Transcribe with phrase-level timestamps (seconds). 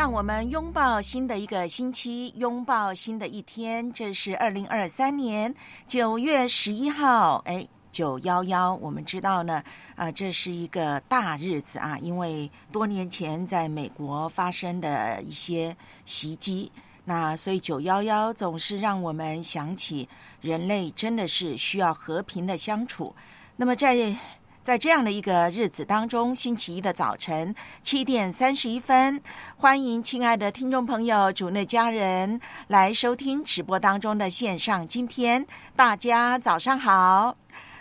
[0.00, 3.92] 让我们拥抱新的一个星期，拥抱新的一天。
[3.92, 5.54] 这是二零二三年
[5.86, 8.74] 九月十一号，哎，九幺幺。
[8.76, 9.62] 我们知道呢，
[9.96, 16.72] 啊、这是一个大日子啊，因为多年前在美国发生的一些袭击，
[17.04, 20.08] 那所以九幺幺总是让我们想起
[20.40, 23.14] 人类真的是需要和平的相处。
[23.54, 24.16] 那么在
[24.62, 29.20] 在这样的一个日子当中，星期一的早晨七点三十一分，
[29.56, 34.86] 欢迎亲爱的听众朋友、主内家人来收听直播当中的线上。
[34.86, 37.34] 今天大家早上好，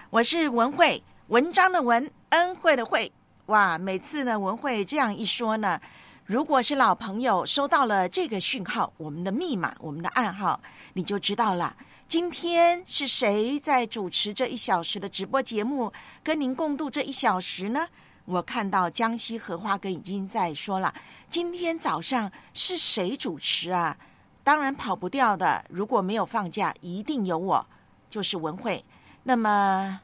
[0.10, 3.12] 我是文慧，文章的文，恩惠的惠。
[3.48, 5.82] 哇，每次呢文慧这样一说呢，
[6.30, 10.62] 如果是老朋友收到了这个讯号，我们的密码、我们的暗号，
[10.94, 11.76] 你就知道了。
[12.08, 15.92] 今天是谁在主持这一小时的直播节目，
[16.22, 17.84] 跟您共度这一小时呢？
[18.26, 20.94] 我看到江西荷花哥已经在说了，
[21.32, 23.98] 今天早上是谁主持啊？
[24.44, 27.66] 当然跑不掉的，如果没有放假，一定有我，
[28.08, 28.86] 就是文慧。
[29.24, 30.00] 那么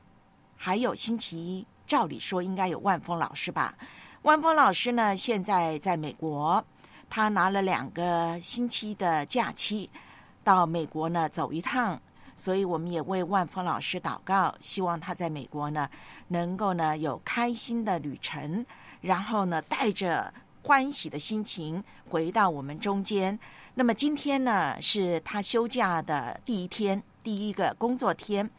[0.55, 3.75] 还有星期一，照理说应该有万峰老师吧？
[4.25, 6.65] 万峰老师呢，现在在美国，
[7.11, 9.87] 他拿了两个星期的假期。
[10.43, 12.01] 到美国呢走一趟，
[12.35, 15.87] 所以我们也为万峰老师祷告，希望他在美国呢
[16.29, 18.65] 能够呢有开心的旅程，
[18.99, 20.33] 然后呢带着
[20.63, 23.37] 欢喜的心情回到我们中间。
[23.75, 28.49] 那么今天呢是他休假的第一天，第一个工作天。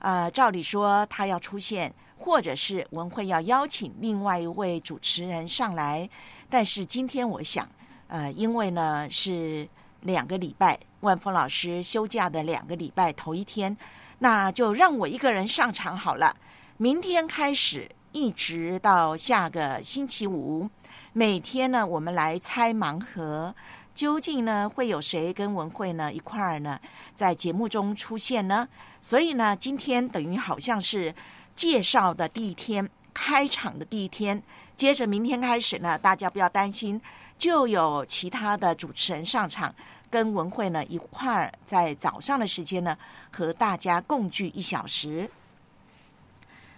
[0.00, 6.08] 呃，照理说他要出现，或者是文慧要邀请另外一位主持人上来，
[6.48, 7.68] 但是今天我想，
[8.08, 9.68] 呃，因为呢是
[10.00, 10.78] 两个礼拜。
[11.00, 13.76] 万峰老师休假的两个礼拜头一天，
[14.18, 16.34] 那就让我一个人上场好了。
[16.78, 20.68] 明天开始，一直到下个星期五，
[21.12, 23.54] 每天呢，我们来猜盲盒，
[23.94, 26.80] 究竟呢会有谁跟文慧呢一块儿呢
[27.14, 28.66] 在节目中出现呢？
[29.00, 31.14] 所以呢，今天等于好像是
[31.56, 34.40] 介绍的第一天，开场的第一天。
[34.76, 37.00] 接着明天开始呢，大家不要担心，
[37.36, 39.74] 就有其他的主持人上场。
[40.08, 42.96] 跟文慧呢一块儿在早上的时间呢
[43.32, 45.28] 和大家共聚一小时。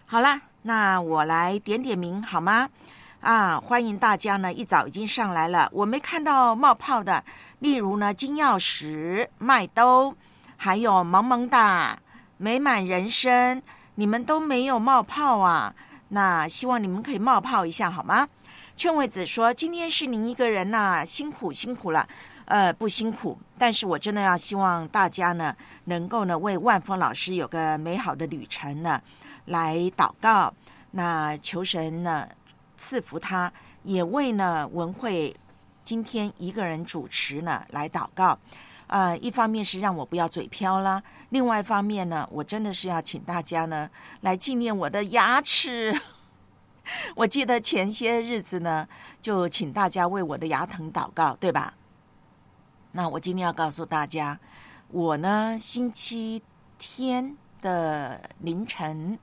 [0.06, 2.70] 好啦，那我来点点名好吗？
[3.20, 7.22] 啊，欢迎大家呢一早已经上来了，我没看到冒泡的，
[7.58, 10.16] 例如呢金钥匙、麦兜，
[10.56, 11.98] 还有萌萌哒、
[12.38, 13.62] 美满人生，
[13.98, 15.74] 你们都没有冒泡啊。
[16.10, 18.28] 那希望你们可以冒泡一下好吗？
[18.76, 22.08] 劝慰子说：“今天是您一个人呐、辛苦辛苦了。”
[22.46, 25.54] 呃，不辛苦，但是我真的要希望大家呢，
[25.86, 29.02] 能够呢为万峰老师有个美好的旅程呢，
[29.46, 30.54] 来祷告。
[30.92, 32.26] 那求神呢
[32.78, 35.34] 赐福他，也为呢文慧
[35.82, 38.38] 今天一个人主持呢来祷告。
[38.88, 43.88] 呃，一方面是让我不要嘴飘啦，另外一方面呢，我真的是要请大家呢
[44.22, 45.98] 来纪念我的牙齿。
[47.14, 48.88] 我记得前些日子呢，
[49.20, 51.74] 就请大家为我的牙疼祷告，对吧？
[52.92, 54.40] 那我今天要告诉大家，
[54.88, 56.42] 我呢星期
[56.78, 59.18] 天的凌晨，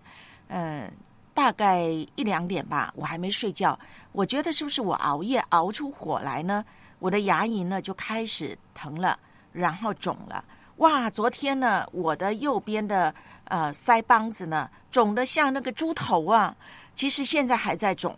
[0.49, 0.91] 嗯，
[1.33, 3.77] 大概一两点吧，我还没睡觉。
[4.11, 6.63] 我觉得是不是我熬夜熬出火来呢？
[6.99, 9.19] 我的牙龈呢就开始疼了，
[9.55, 10.43] 然后肿了。
[10.77, 13.13] 哇，昨天呢，我的右边的
[13.45, 16.55] 呃腮帮子呢肿得像那个猪头啊。
[16.93, 18.15] 其实现在还在肿，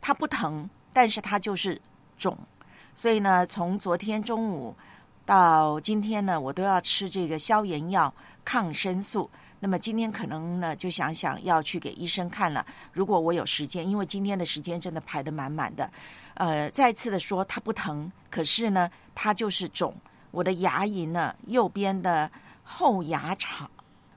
[0.00, 1.80] 它不疼，但是它就是
[2.18, 2.36] 肿。
[2.94, 4.74] 所以呢，从昨天中午
[5.24, 8.12] 到今天呢，我都要吃这个消炎药、
[8.44, 9.30] 抗生素。
[9.58, 12.64] 那么今天可能呢，就想想要去给医生看了。
[12.92, 15.90] 如果我有时间，因为今天的时间真的排得满满的。
[16.34, 19.94] 呃，再次的说，它不疼，可是呢，它就是肿。
[20.30, 22.30] 我的牙龈呢，右边的
[22.62, 23.68] 后牙槽。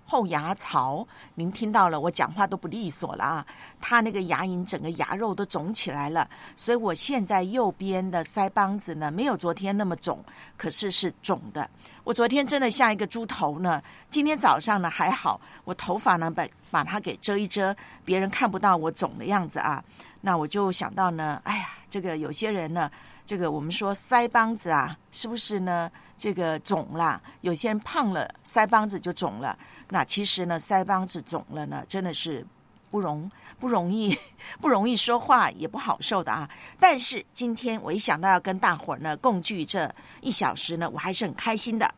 [0.06, 3.46] 后牙槽，您听到了，我讲话都不利索了啊！
[3.82, 10.24] 他那个牙龈整个牙肉都肿起来了，所以我现在右边的腮帮子呢，没有昨天那么肿，
[10.56, 11.68] 可是是肿的。
[12.04, 13.82] 我昨天真的像一个猪头呢，
[14.12, 17.76] 今天早上呢还好，我头发呢把把它给遮一遮，
[18.06, 19.84] 别人看不到我肿的样子啊。
[20.22, 22.92] 那我就想到呢，哎呀，这个有些人呢。
[23.26, 25.90] 这个我们说腮帮子啊，是不是呢？
[26.18, 29.58] 这个肿了，有些人胖了，腮帮子就肿了。
[29.90, 32.46] 那其实呢，腮帮子肿了呢，真的是
[32.92, 33.30] 不容
[33.60, 34.18] 不容易，
[34.62, 36.50] 不容易说话，也不好受的啊。
[36.80, 39.90] 但是今天我一想到要跟大伙儿呢共聚这
[40.22, 41.90] 一小时呢，我还是很开心的。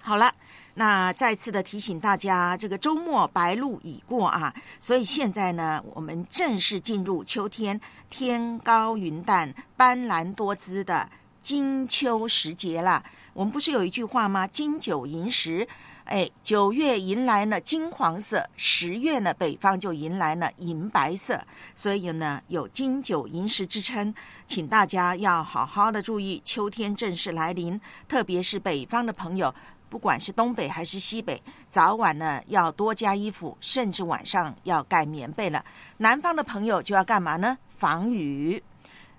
[0.00, 0.31] 好了。
[0.74, 7.78] 那再次的提醒大家，这个周末白露已过啊，所以现在呢，我们正式进入秋天，
[8.08, 11.08] 天高云淡、斑斓多姿的
[11.42, 13.04] 金秋时节了。
[13.34, 15.66] 我们不是有一句话吗？“金九银十”，
[16.04, 21.38] 哎，九月迎来了金黄色，十月呢，北方就迎来了银白色，
[21.74, 24.14] 所以呢，有金九银十之称。
[24.46, 29.54] 请大家要好好的注意，秋天正式来临，特别是北方的朋友。
[29.92, 35.62] 不管是东北还是西北，早晚呢要多加衣服，甚至晚上要盖棉被了。
[35.98, 37.58] 南方的朋友就要干嘛呢？
[37.76, 38.62] 防雨。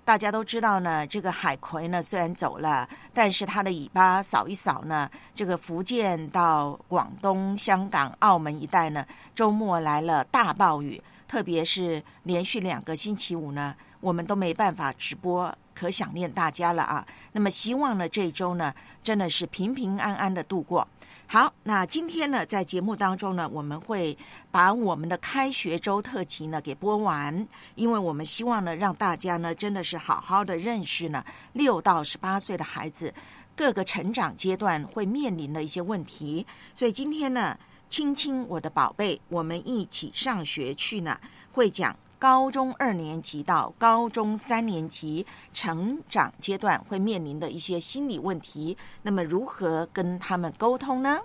[0.04, 15.56] 大家都知道呢，这个海葵呢虽然走了，但是它的尾巴扫一扫呢，这个福建到广东、香港、澳门一带呢，周末来了大暴雨，特别是连续两个星期五呢，我们都没办法直播。
[15.74, 17.06] 可想念大家了啊！
[17.32, 18.72] 那么希望呢，这一周呢，
[19.02, 20.86] 真的是平平安安的度过。
[21.26, 24.16] 好，那今天呢，在节目当中呢，我们会
[24.50, 31.24] 把我们的开学周特辑呢给播完，因为我们希望呢，让大家呢，真的是好好的认识呢，
[31.54, 33.12] 六到十八岁的孩子
[33.56, 36.46] 各个成长阶段会面临的一些问题。
[36.74, 41.18] 所以今天呢，亲亲我的宝贝，我们一起上学去呢，
[41.52, 41.96] 会讲。
[42.18, 51.20] 高中二年级到高中三年级成长阶段会面临的一些心理问题，那么如何跟他们沟通呢？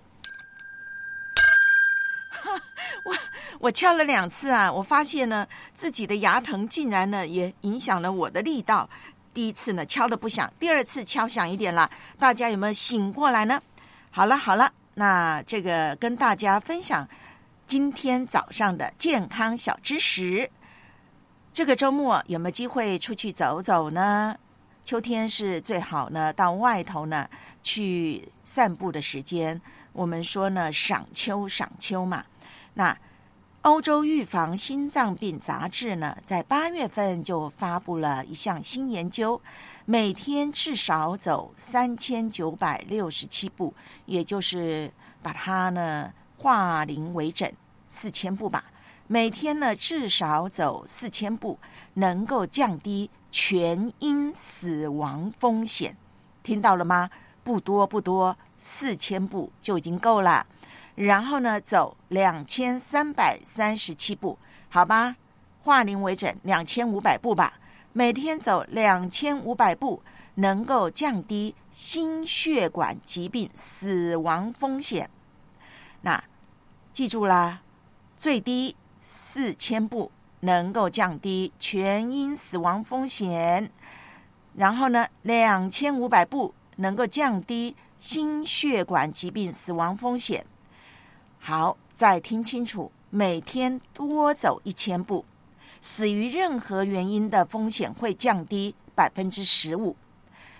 [3.05, 3.15] 我
[3.59, 8.89] 我敲了两次啊，我发现呢自己的牙疼竟然呢也影响了我的力道。
[9.33, 13.61] 第一次呢敲的不响，第二次敲响一点了，大家有没有醒过来呢？
[14.11, 17.07] 好了好了，那这个跟大家分享
[17.67, 20.49] 今天早上的健康小知识。
[21.51, 24.37] 这个周末有没有机会出去走走呢？
[24.83, 27.27] 秋天是最好呢，到外头呢
[27.61, 29.59] 去散步的时间。
[29.91, 32.23] 我们说呢，赏秋，赏秋嘛。
[32.75, 32.97] 那
[33.63, 39.41] 欧洲预防心脏病杂志呢，在八月份就发布了一项新研究：
[39.85, 43.73] 每天至少走三千九百六十七步，
[44.05, 44.89] 也就是
[45.21, 47.51] 把它呢化零为整，
[47.89, 48.63] 四千步吧。
[49.11, 51.57] 每天呢，至少走四千步，
[51.95, 55.97] 能够降低全因死亡风险。
[56.43, 57.09] 听到了吗？
[57.43, 60.45] 不多不多，四千步就已经够了。
[60.93, 64.37] 然后呢，走两千三百三十七步，
[64.69, 65.15] 好吧？
[65.63, 67.55] 化零为整，两千五百步吧。
[67.91, 70.03] 每天走两千五百步，
[70.35, 75.09] 能够降低心血管疾病死亡风险。
[76.01, 76.23] 那
[76.93, 77.61] 记住啦，
[78.15, 78.75] 最低。
[79.01, 83.71] 四千步能够降低全因死亡风险，
[84.53, 90.45] 然后呢，两千五百步能够降低心血管疾病死亡风险。
[91.37, 95.23] 好，再听清楚，每天多走一千步，
[95.81, 99.95] 死于任何原因的风险会降低百分之十五；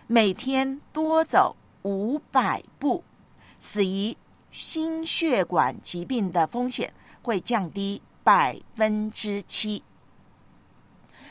[0.08, 3.04] 每天多走五百步，
[3.60, 4.16] 死于
[4.52, 8.02] 心血管疾病的风险会降低。
[8.30, 9.82] 百分之七，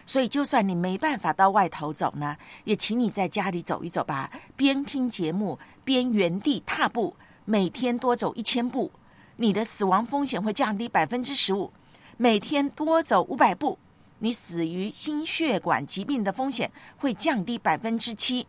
[0.05, 7.14] 所以就算你没办法到外头走呢，也请你在家里走一走吧，边听节目边原地踏步，
[7.45, 8.90] 每天多走一千步，
[9.37, 11.71] 你的死亡风险会降低百分之十五；
[12.17, 13.78] 每天多走五百步，
[14.19, 18.49] 你死于心血管疾病的风险会降低百分之七。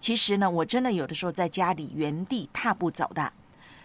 [0.00, 3.34] 其实呢，我真的有的时候在家里原地踏步走的。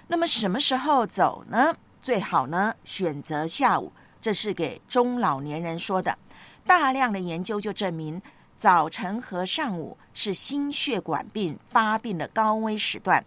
[0.08, 1.76] 那么什么时候走呢？
[2.08, 6.18] 最好呢，选择下午，这是给中老年人说的。
[6.66, 8.22] 大量的研究就证明，
[8.56, 13.26] 早晨和上午是心血管病发病的高危时段。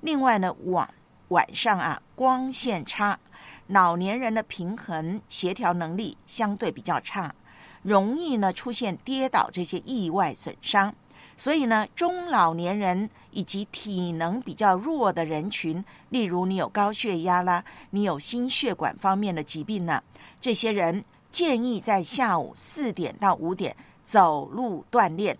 [0.00, 0.88] 另外呢，晚
[1.28, 3.18] 晚上啊，光线差，
[3.66, 7.34] 老年人的平衡协调能力相对比较差，
[7.82, 10.94] 容易呢出现跌倒这些意外损伤。
[11.36, 20.02] 所以呢，中老年人以及体能比较弱的人群，例如你有高血压啦，你有心血管方面的疾病呢，
[20.40, 23.74] 这些人建议在下午四点到五点
[24.04, 25.36] 走路锻炼。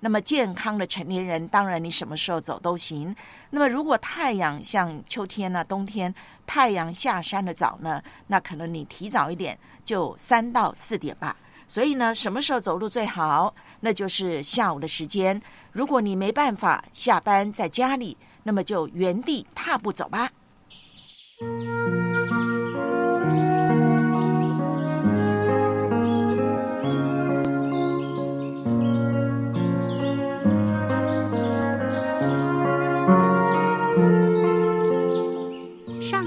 [0.00, 3.14] 那么健康的成年人，当然你什么时候走都行。
[3.50, 6.14] 那么如果太阳像秋天呢、冬天
[6.46, 11.36] 太阳下山的早呢，那可能你提早一点，就三到四点吧。
[11.68, 13.54] 所以呢，什么时候走路最好？
[13.80, 15.40] 那就是下午的时间。
[15.70, 20.30] 如果你没办法下班在家里，那么就原地踏步走吧。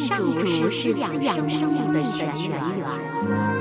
[0.07, 3.60] 上主是养养生命的泉源。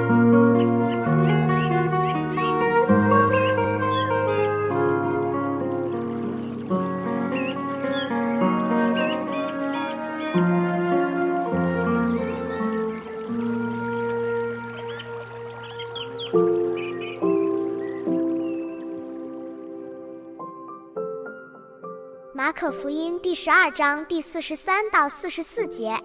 [23.43, 25.97] 十二章第四十三到四十四节，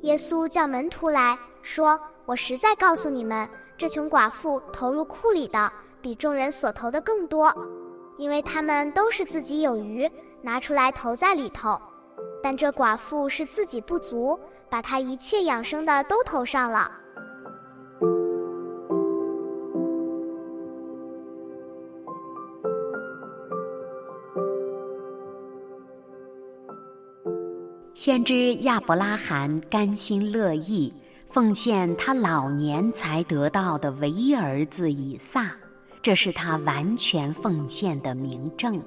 [0.00, 3.46] 耶稣叫门徒来说：“我实在告诉你们，
[3.76, 5.70] 这穷寡妇投入库里的，
[6.00, 7.54] 比众人所投的更多，
[8.16, 11.78] 因为他们都是自己有余，拿出来投在里头；
[12.42, 16.90] 但这寡妇是自己不足，把她一切养生的都投上了。”
[27.96, 30.92] 先知亚伯拉罕甘心乐意
[31.30, 35.50] 奉献他老年才得到的唯一儿子以撒，
[36.02, 38.78] 这是他完全奉献的明证。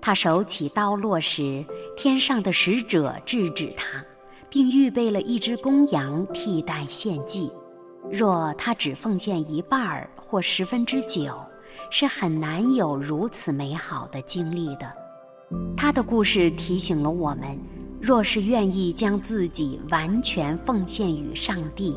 [0.00, 1.64] 他手起刀落时，
[1.96, 4.00] 天上的使者制止他，
[4.48, 7.50] 并预备了一只公羊替代献祭。
[8.08, 11.36] 若他只奉献一半儿或十分之九，
[11.90, 14.92] 是很难有如此美好的经历的。
[15.76, 17.58] 他的故事提醒了我们。
[18.06, 21.96] 若是愿意将自己完全奉献于上帝，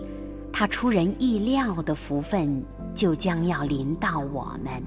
[0.53, 2.63] 他出人意料的福分
[2.95, 4.81] 就将要临到我们。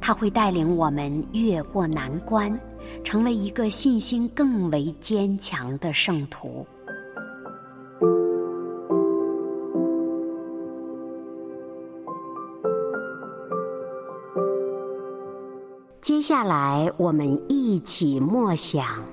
[0.00, 2.52] 他会带领我们越过难关，
[3.04, 6.66] 成为一个信心更为坚强的圣徒。
[16.02, 19.04] 接下来，我们一起默想。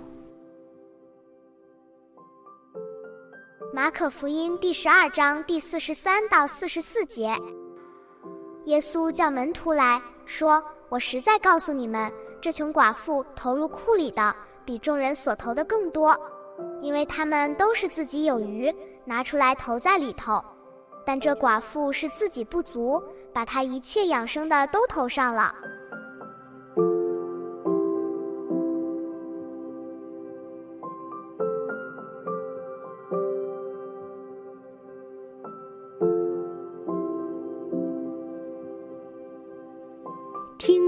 [3.96, 7.34] 可福音第十二章第四十三到四十四节，
[8.66, 10.62] 耶稣叫门徒来说
[10.92, 12.12] ：“我实在告诉你们，
[12.42, 14.36] 这穷寡妇投入库里的，
[14.66, 16.14] 比众人所投的更多，
[16.82, 18.70] 因为他们都是自己有余，
[19.06, 20.44] 拿出来投在里头；
[21.06, 25.56] 但这寡妇是自己不足，把她一切养生的都投上了。”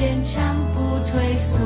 [0.00, 1.60] 坚强不退缩，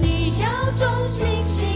[0.00, 1.75] 你要衷心。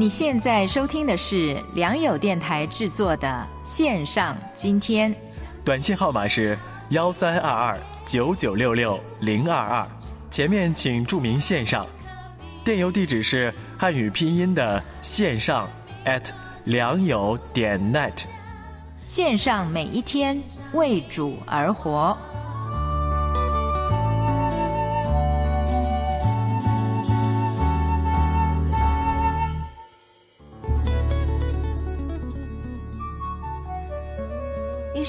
[0.00, 5.14] 你现在收听的是良友电台制作的线上今天。
[5.62, 9.86] 短信号码是幺三二二九九六六零二二，
[10.30, 11.86] 前面请注明线上。
[12.64, 15.68] 电邮地址是汉语拼音的线上
[16.06, 16.30] at
[16.64, 18.22] 良友点 net。
[19.06, 20.42] 线上每一天
[20.72, 22.16] 为主而活。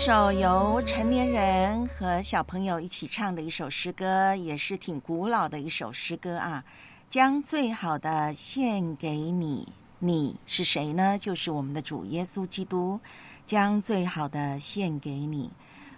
[0.04, 6.64] 首由成年人和小朋友一起唱的一首诗歌，也是挺古老的一首诗歌啊。
[7.08, 9.68] 将最好的献给你，
[10.00, 11.20] 你是谁呢？
[11.20, 13.00] 就是我们的主耶稣基督。
[13.46, 15.52] 将最好的献给你，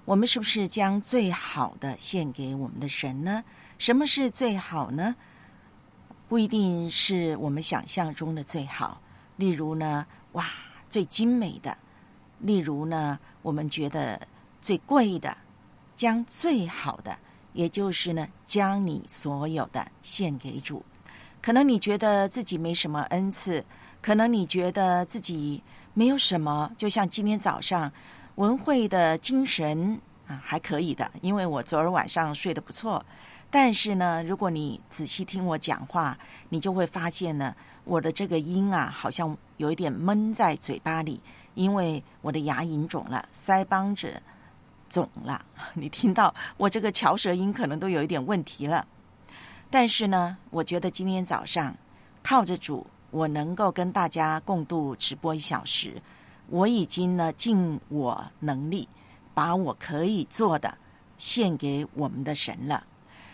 [0.04, 3.42] 我们是不是将最好的献给我们的神呢？
[3.78, 5.16] 什么是最好呢？
[6.28, 9.00] 不一定是我们想象中的最好。
[9.38, 10.46] 例如呢，哇，
[10.90, 11.78] 最精美的；
[12.44, 14.22] 例如呢，我们觉得
[14.62, 15.36] 最贵的。
[15.96, 17.16] 将最好的，
[17.54, 20.84] 也就是呢，将你所有的献给主。
[21.40, 23.64] 可能你觉得自己没什么恩赐，
[24.02, 25.62] 可能你觉得自己
[25.94, 27.94] 没有什么，就像今天早上
[28.36, 33.06] 文慧的精神啊，还可以的，因为我昨儿晚上睡得不错。
[33.52, 36.18] 但是呢，如果你仔细听我讲话，
[36.50, 41.22] 你就会发现呢，我的这个音啊，好像有一点闷在嘴巴里，
[41.56, 44.22] 因为我的牙龈肿了，腮帮子
[44.90, 45.46] 肿了。
[45.74, 48.88] 你听到我这个翘舌音，可能都有一点问题了。
[49.70, 51.76] 但是呢，我觉得今天早上
[52.22, 56.02] 靠着主，我能够跟大家共度直播一小时，
[56.48, 58.88] 我已经呢尽我能力，
[59.34, 60.78] 把我可以做的
[61.18, 62.86] 献给我们的神了。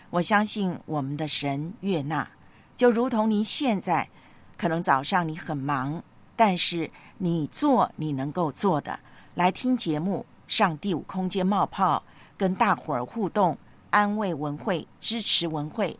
[0.08, 2.28] 我相信我们的神悦纳，
[2.74, 4.08] 就如同您现在
[4.56, 6.02] 可能早上你很忙，
[6.36, 6.90] 但是
[7.22, 8.98] 你做你能够做的，
[9.34, 12.02] 来听节目，上第五空间冒泡，
[12.38, 13.58] 跟大伙儿互动，
[13.90, 15.94] 安慰文慧，支持文慧。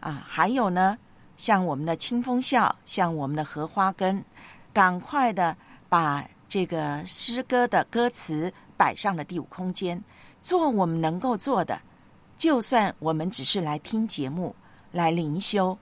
[0.00, 0.98] 啊，还有呢，
[1.36, 4.24] 像我们的清风笑，像我们的荷花根，
[4.72, 5.56] 赶快的
[5.88, 10.02] 把这个诗歌的歌词摆上了第五空间，
[10.42, 11.80] 做我们能够做的。
[12.36, 14.52] 就算我们只是来听节目、
[14.90, 15.78] 来灵修，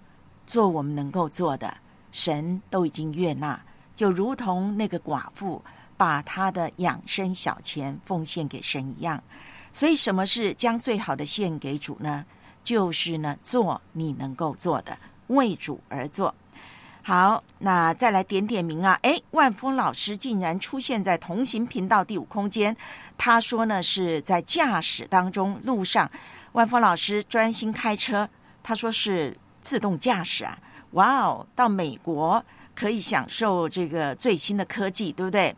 [0.46, 1.74] 做我们能够做的，
[2.12, 3.58] 神都已经悦纳。
[3.94, 5.64] 就如同那个寡妇
[5.96, 9.22] 把她的养生小钱奉献给神一样。
[9.72, 12.24] 所以，什么是将最好的献给主呢？
[12.62, 16.34] 就是呢，做你能够做的，为主而做。
[17.02, 18.98] 好，那再来点点名啊！
[19.02, 22.74] 哎，万峰老师竟然出现在同行频道第五空间。
[23.18, 26.10] 他说呢，是在驾驶当中路上，
[26.52, 28.26] 万峰老师专心开车。
[28.62, 30.58] 他说是自动驾驶啊！
[30.92, 32.42] 哇哦，到美国
[32.74, 35.54] 可以享受这个最新的科技，对不对？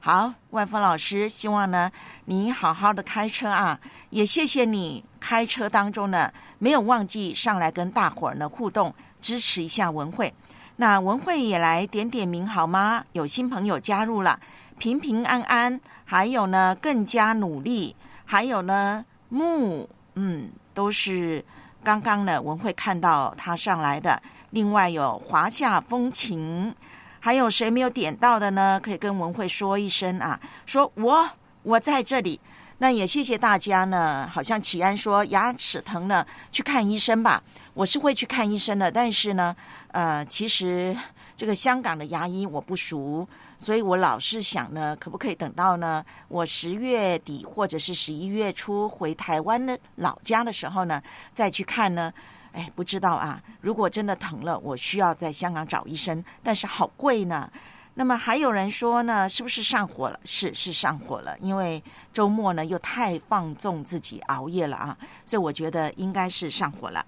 [0.00, 1.90] 好，万峰老师，希望呢
[2.26, 3.80] 你好好的开车啊！
[4.10, 10.34] 也谢谢你开车当中呢没有忘记上来跟大伙儿呢互动，支持一下文慧。
[10.76, 13.04] 那文慧也来点点名好吗？
[13.12, 14.38] 有新朋友加入了，
[14.78, 17.96] 平平安安，还有呢更加努力，
[18.26, 21.42] 还有呢木，嗯，都是
[21.82, 24.20] 刚刚呢文慧看到他上来的。
[24.54, 26.72] 另外有华夏风情。
[27.18, 28.78] 还有谁没有点到的呢？
[28.80, 31.28] 可以跟文慧说一声啊，说我
[31.62, 32.38] 我在这里。
[32.78, 34.28] 那也谢谢大家呢。
[34.32, 37.42] 好像启安说牙齿疼了，去看医生吧。
[37.72, 39.56] 我是会去看医生的，但是呢，
[39.90, 40.96] 呃，其实
[41.36, 43.26] 这个香港的牙医我不熟，
[43.58, 52.12] 所以我老是想呢，可不可以等到呢我十月底或者是十一月初回台湾的老家的时候呢，再去看呢？
[52.54, 53.42] 哎，不知道啊。
[53.60, 57.50] 如果真的疼了，我需要在香港找医生，但是好贵呢。
[57.96, 60.18] 那么还有人说呢，是不是上火了？
[60.24, 67.04] 是是上火了，因为周末呢又太放纵自己熬夜了啊，所以我觉得应该是上火了。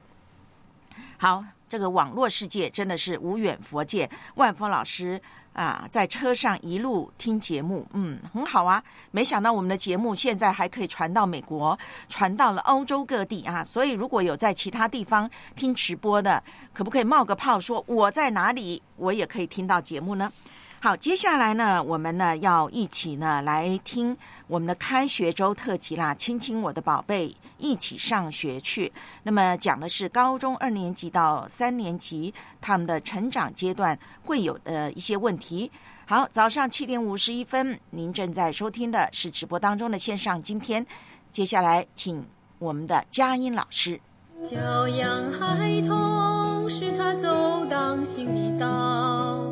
[1.17, 5.21] 好，这个网络世界真的是无远佛界，万峰老师
[5.57, 8.83] 啊，在车上一路听节目，嗯，很好啊。
[9.11, 11.77] 没想到我们的节目现在还可以传到美国，
[12.11, 13.64] 传到了欧洲各地啊。
[13.64, 16.42] 所以如果有在其他地方听直播的，
[16.75, 20.31] 可不可以冒个泡说我在哪里，我也可以听到节目呢？
[20.79, 28.93] 好，接下来呢，我们呢要一起呢来听我们的开学周特辑啦，亲亲我的宝贝，一起上学去。
[29.25, 35.69] 那么讲的是高中二年级到三年级他们的成长阶段会有的一些问题。
[36.05, 40.41] 好，早上七点五十一分，您正在收听的是直播当中的线上。
[40.41, 40.87] 今天，
[41.33, 42.25] 接下来请
[42.61, 44.01] 我们的佳音老师
[44.49, 49.43] 教养孩童，是他走当行的道。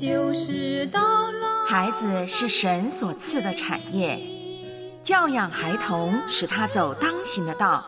[0.00, 1.66] 就是到老。
[1.68, 4.18] 孩子是神所赐的产业，
[5.02, 7.84] 教养孩童，使他走当行的道，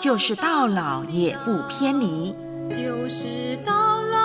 [0.00, 2.34] 就是到老也不偏离。
[2.68, 4.18] 就是到老，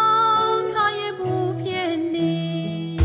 [0.74, 2.98] 他也不偏离。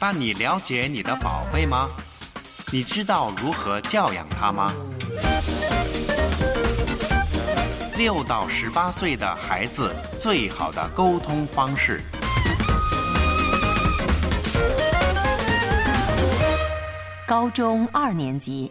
[0.00, 1.88] 但你了解你的宝贝吗？
[2.72, 4.72] 你知道如何教养他吗？
[7.98, 12.00] 六到十八岁的孩子最好的沟通方式。
[17.26, 18.70] 高中二年级，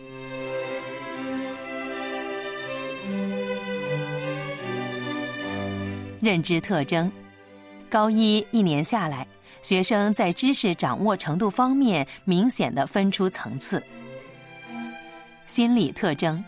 [6.21, 7.11] 认知特征：
[7.89, 9.27] 高一一年下来，
[9.61, 13.83] 学生在知识掌握程度方面明显的分出层次。
[15.45, 16.41] 心理特征：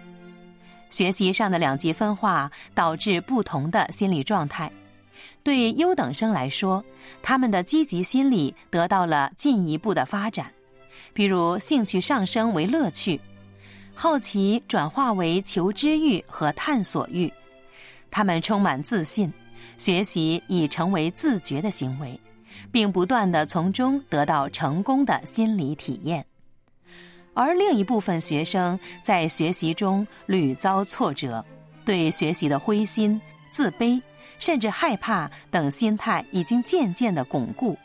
[0.90, 4.72] 学习上的两极分化导致不同的心理状态。
[5.44, 6.84] 对优等生来说，
[7.22, 10.52] 他们的积极心理得到了进一步的发展。
[11.14, 13.20] 比如兴趣上升为乐趣，
[13.94, 17.32] 好奇转化为求知欲和探索欲，
[18.12, 19.32] 他们充满自信，
[19.78, 22.20] 学习已成为自觉的行为，
[22.72, 26.26] 并不断的从中得到成功的心理体验。
[27.40, 31.46] 而另一部分学生在学习中屡遭挫折，
[31.86, 34.02] 对学习的灰心、自卑，
[34.40, 37.78] 甚至害怕等心态已经渐渐的巩固，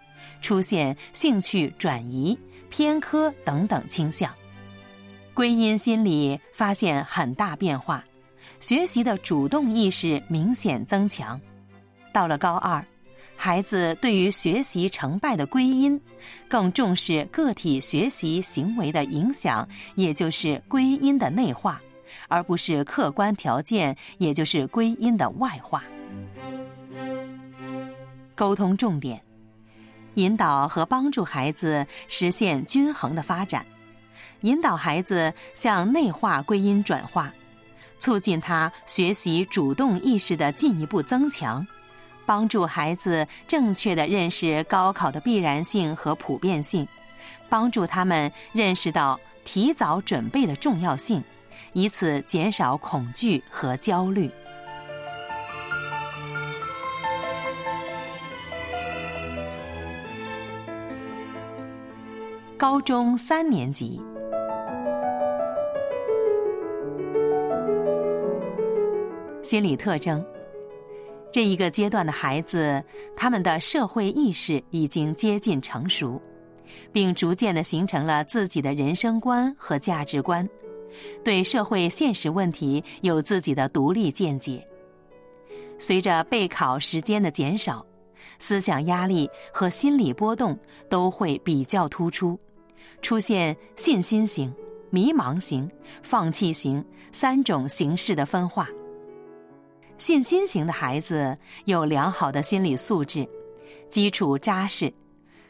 [0.43, 2.37] 出现兴趣转移。
[2.69, 4.35] 偏科等等倾向，
[5.33, 8.03] 归因心理发现很大变化，
[8.59, 11.41] 学习的主动意识明显增强。
[12.13, 12.85] 到了高二，
[13.37, 16.01] 孩子对于学习成败的归因，
[16.49, 21.81] 更重视个体学习行为的影响，也就是归因的内化，
[22.29, 25.85] 而不是客观条件，也就是归因的外化。
[28.35, 29.21] 沟通重点。
[30.15, 33.67] 引导和帮助孩子实现均衡的发展，
[34.43, 37.35] 引导孩子向内化归因转化，
[37.99, 41.67] 促进他学习主动意识的进一步增强，
[42.27, 46.87] 帮助孩子正确的认识高考的必然性和普遍性，
[47.49, 51.23] 帮助他们认识到提早准备的重要性，
[51.73, 54.31] 以此减少恐惧和焦虑。
[62.57, 64.01] 高中三年级，
[69.43, 70.25] 心理特征：
[71.35, 72.81] 这一个阶段的孩子，
[73.17, 76.23] 他们的社会意识已经接近成熟，
[76.93, 80.49] 并逐渐的形成了自己的人生观和价值观，
[81.25, 84.65] 对社会现实问题有自己的独立见解。
[85.77, 87.85] 随着备考时间的减少，
[88.39, 90.57] 思想压力和心理波动
[90.89, 92.39] 都会比较突出。
[93.03, 94.55] 出现信心型、
[94.89, 95.69] 迷茫型、
[96.01, 98.69] 放弃型三种形式的分化。
[99.99, 103.29] 信心型的孩子有良好的心理素质，
[103.91, 104.93] 基础扎实，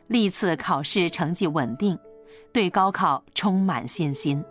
[0.06, 1.98] 历次考试成绩稳定，
[2.52, 4.44] 对高考充满信心。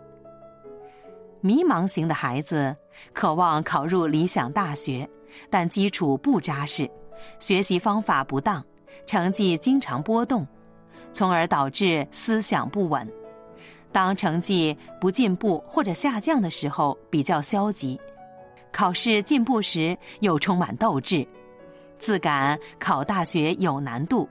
[1.40, 2.74] 迷茫型的孩子
[3.12, 5.08] 渴望考入理想大学，
[5.50, 6.90] 但基础不扎实，
[7.38, 8.64] 学习方法不当，
[9.06, 10.46] 成绩经常波动。
[11.12, 13.08] 从而导致思想不稳，
[13.92, 18.00] 当成绩不进步或者下降的时候比较消极，
[18.74, 21.24] 考试进步时又充满斗志
[21.96, 24.28] 自感考大学有难度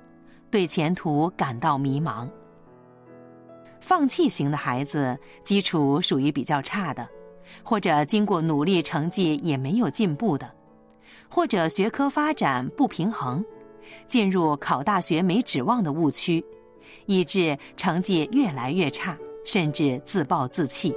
[0.51, 2.29] 对前途感到迷茫
[3.79, 7.07] 放弃型的孩子基础属于比较差的
[7.63, 10.53] 或者经过努力成绩也没有进步的
[11.29, 13.43] 或者学科发展不平衡
[14.09, 16.43] 进入考大学没指望的误区
[17.05, 20.93] 以致成绩越来越差甚至自暴自弃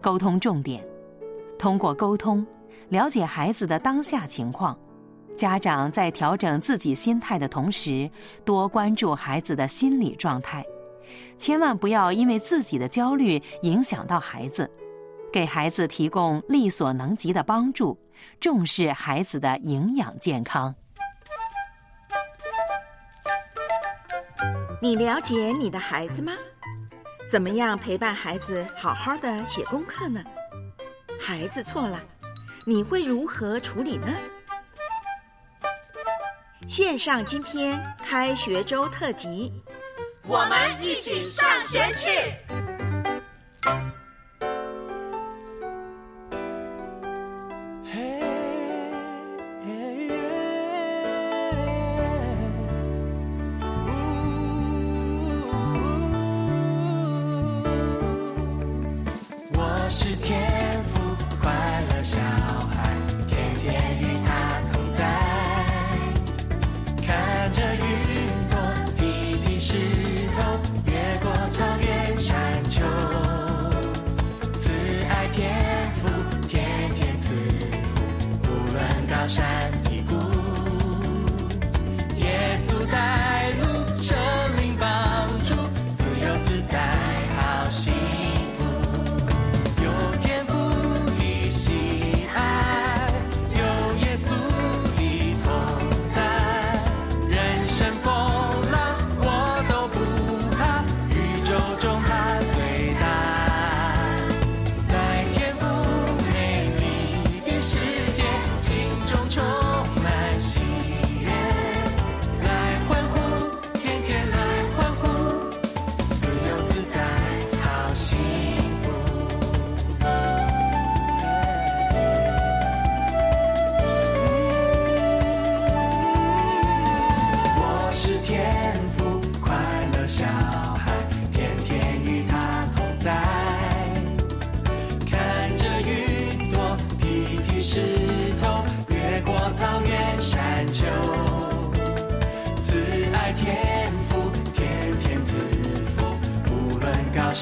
[0.00, 0.91] 沟通重点
[1.62, 2.44] 通过沟通
[2.88, 4.76] 了解孩子的当下情况
[5.36, 8.10] 家长在调整自己心态的同时
[8.44, 10.66] 多关注孩子的心理状态
[11.38, 14.68] 千万不要因为自己的焦虑影响到孩子
[15.32, 17.96] 给孩子提供力所能及的帮助
[18.40, 20.74] 重视孩子的营养健康。
[24.80, 26.32] 你了解你的孩子吗？
[27.30, 30.20] 怎么样陪伴孩子好好的写功课呢？
[31.24, 32.02] 孩子错了
[32.66, 34.08] 你会如何处理呢？
[36.68, 39.52] 线上今天开学周特辑。
[40.26, 42.51] 我们一起上学去。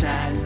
[0.01, 0.40] sunshine.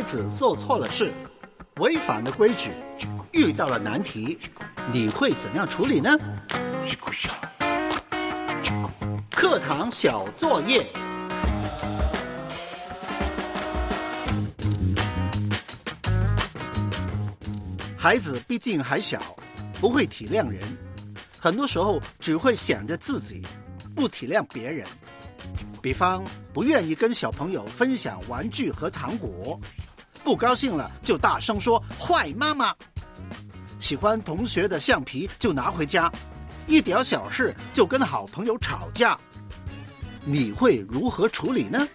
[0.00, 1.12] 孩子做错了事
[1.76, 2.70] 违反了规矩
[3.32, 4.38] 遇到了难题
[4.90, 6.18] 你会怎样处理呢？
[9.28, 10.86] 课堂小作业。
[17.94, 19.20] 孩子毕竟还小
[19.82, 20.62] 不会体谅人
[21.38, 23.42] 很多时候只会想着自己
[23.94, 24.86] 不体谅别人。
[25.82, 29.58] 比方不愿意跟小朋友分享玩具和糖果
[30.22, 32.72] 不高兴了就大声说“坏妈妈”；
[33.80, 36.10] 喜欢同学的橡皮就拿回家，
[36.66, 39.18] 一点小事就跟好朋友吵架。
[40.24, 41.88] 你会如何处理呢？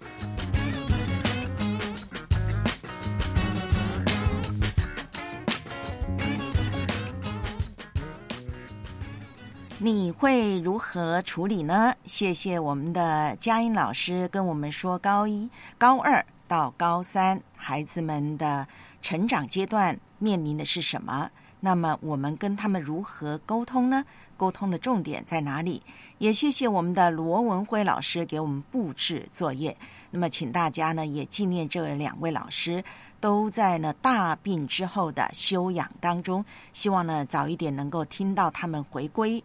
[9.78, 11.94] 你会如何处理呢？
[12.06, 18.68] 谢谢我们的佳音老师跟我们说，高一、高二到高三孩子们的
[19.02, 21.30] 成长阶段面临的是什么？
[21.60, 24.06] 那么我们跟他们如何沟通呢？
[24.38, 25.82] 沟通的重点在哪里？
[26.20, 29.76] 也谢谢我们的罗文辉老师给我们布置作业。
[30.12, 32.84] 那么，请大家呢也纪念这两位老师
[33.20, 39.44] 都在呢大病之后的休养当中，希望呢早一点能够听到他们回归。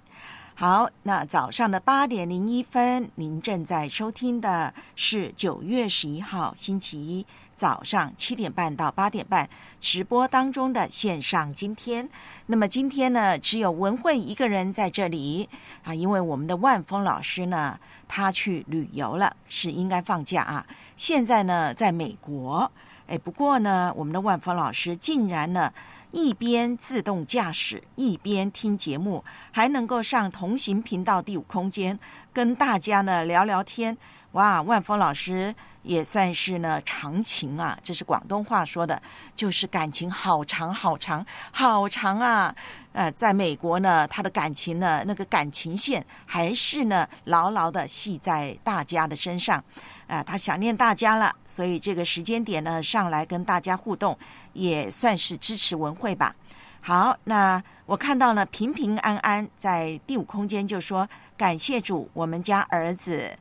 [0.61, 9.49] 好，那早上的八点零一分，您正在收听的是九月十一号星期一早上七点半到八点半
[9.81, 12.07] 直播当中的线上今天。
[12.45, 15.49] 那么今天呢，只有文慧一个人在这里
[15.83, 20.67] 啊，因为我们的万峰老师呢，他去旅游了，是应该放假啊。
[20.95, 22.71] 现在呢，在美国。
[23.07, 25.73] 哎，不过呢，我们的万峰老师竟然呢。
[26.11, 31.99] 一边自动驾驶，一边听节目，还能够上同行频道第五空间
[32.33, 33.97] 跟大家呢聊聊天。
[34.33, 39.01] 哇，万峰老师也算是呢长情啊，这是广东话说的，
[39.35, 42.55] 就是感情好长好长好长啊。
[42.93, 49.63] 呃，在美国呢，他的感情呢那个感情线还是呢牢牢的系在大家的身上。
[50.07, 54.17] 啊，他想念大家了，所以这个时间点呢上来跟大家互动。
[54.53, 56.35] 也算是支持文慧吧。
[56.83, 63.39] 好，那我看到了平平安安在第五空间就说感谢主，我们家儿子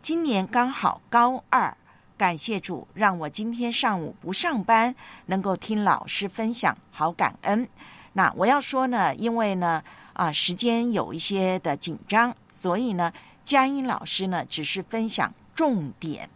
[0.00, 1.76] 今年刚好高二，
[2.16, 4.94] 感谢主让我今天上午不上班，
[5.26, 7.68] 能够听老师分享，好感恩。
[8.14, 9.82] 那我要说呢，因为呢
[10.14, 13.12] 啊时间有一些的紧张，所以呢
[13.44, 16.30] 佳音老师呢只是分享重点，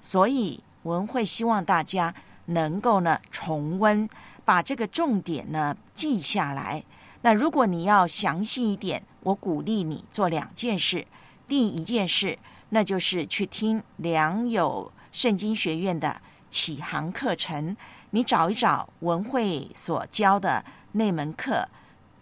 [0.00, 2.12] 所以文慧希望大家。
[2.46, 4.08] 能够呢重温，
[4.44, 6.84] 把这个重点呢记下来。
[7.22, 11.06] 那如果你要详细一点，我鼓励你做两件事。
[11.48, 12.38] 第一件事，
[12.70, 17.76] 那就是去听良友圣经学院的启航课程，
[18.10, 21.68] 你找一找文慧所教的那门课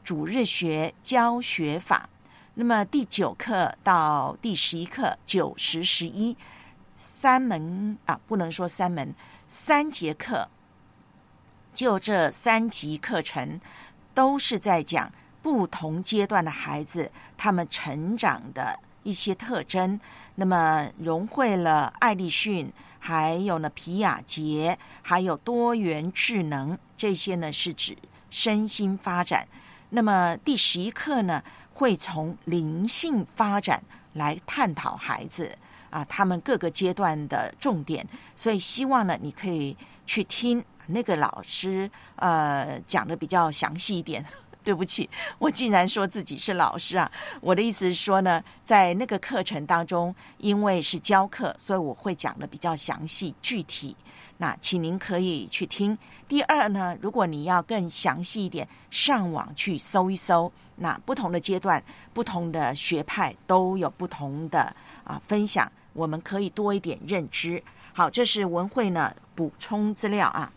[0.03, 2.09] 主日学教学法。
[2.55, 6.37] 那么第九课到第十一课，九十十一
[6.97, 9.15] 三门啊，不能说三门。
[9.47, 10.49] 三节课，
[11.73, 13.61] 就这三级课程，
[14.15, 20.01] 都是在讲不同阶段的孩子他们成长的一些特征。
[20.37, 27.97] 那么融汇了艾利逊，还有呢皮亚杰，还有多元智能，这些呢是指
[28.31, 29.47] 身心发展。
[29.91, 35.57] 那么第十一课呢，会从灵性发展来探讨孩子。
[35.95, 38.05] 啊，他们各个阶段的重点，
[38.35, 44.25] 所以希望呢，你可以去听那个老师呃讲的比较详细一点。
[44.65, 47.13] 对不起，我竟然说自己是老师啊！
[47.43, 53.95] 我的意思是说呢，在那个课程当中，因为是教课，所以我会讲的比较详细具体。
[54.39, 55.97] 那请您可以去听。
[56.27, 60.51] 第二呢，如果你要更详细一点，上网去搜一搜。
[60.77, 61.85] 那不同的阶段、
[62.15, 64.75] 不同的学派都有不同的
[65.05, 65.71] 啊分享。
[65.95, 67.63] 我们可以多一点认知。
[67.95, 70.53] 好，这是文慧呢补充资料啊。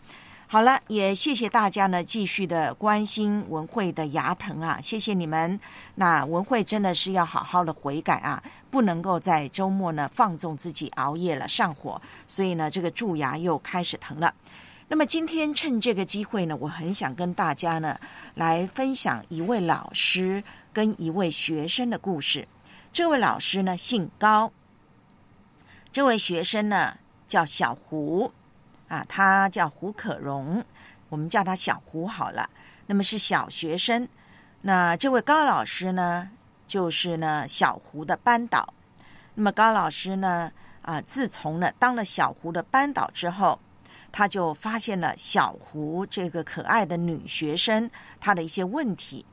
[0.50, 5.60] 好了，也谢谢大家呢继续的关心文慧的牙疼啊，谢谢你们。
[5.96, 14.32] 那文慧真的是要好好的悔改啊，不能够在周末呢放纵自己熬夜了上火，所以呢这个蛀牙又开始疼了。
[14.88, 17.94] 那么今天趁这个机会呢，我很想跟大家呢
[18.34, 22.48] 来分享一位老师跟一位学生的故事。
[22.90, 24.50] 这位老师呢姓高。
[25.98, 26.96] 这位学生呢
[27.26, 28.32] 叫小胡，
[28.86, 30.64] 啊，他叫胡可荣，
[31.08, 32.48] 我们叫他小胡好了。
[32.86, 34.08] 那么是小学生。
[34.60, 36.30] 那这位高老师呢，
[36.68, 38.72] 就是呢小胡的班导。
[39.34, 43.58] 那么高老师呢，啊，自从呢当了小胡的班导之后，
[44.12, 47.90] 他就发现了小胡这个可爱的女学生
[48.20, 49.26] 她的一些问题，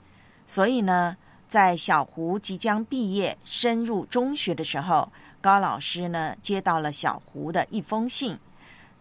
[0.48, 1.16] 所以呢，
[1.48, 5.08] 在小胡即将毕业升入中学的时候，
[5.46, 8.36] 高老师呢接到了小胡的一封信，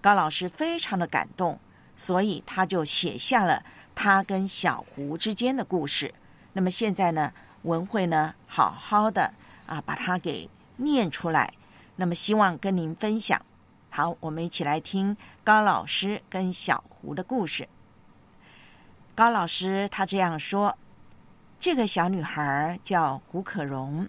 [0.02, 1.58] 高老师非常的感动，
[1.96, 3.64] 所以他就写下了
[3.94, 6.12] 他跟小胡之间的故事。
[6.52, 7.32] 那么现在呢，
[7.62, 9.32] 文慧呢好好的
[9.66, 11.50] 啊把它给念出来，
[11.96, 13.40] 那么希望跟您分享。
[13.88, 17.66] 好，我们一起来听高老师跟小胡的故事。
[19.14, 20.76] 高老师他这样说
[21.58, 24.06] ：“这个小女孩叫胡可荣，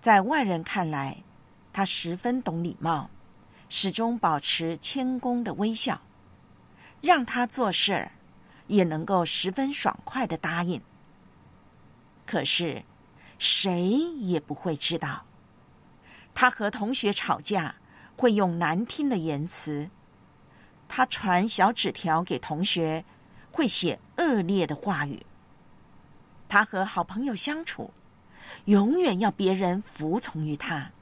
[0.00, 1.22] 在外人看来，
[1.76, 3.10] 他十分懂礼貌，
[3.68, 6.00] 始终保持谦恭的微笑，
[7.02, 8.12] 让他做事儿
[8.66, 10.80] 也能够十分爽快的答应。
[12.24, 12.82] 可是，
[13.38, 15.26] 谁也不会知道，
[16.32, 17.74] 他和同学吵架。”
[18.16, 19.90] 会用难听的言辞，
[20.88, 23.04] 他传小纸条给同学，
[23.52, 25.26] 会写恶劣的话语。
[26.48, 27.92] 他和好朋友相处，
[28.64, 30.92] 永远要别人服从于他。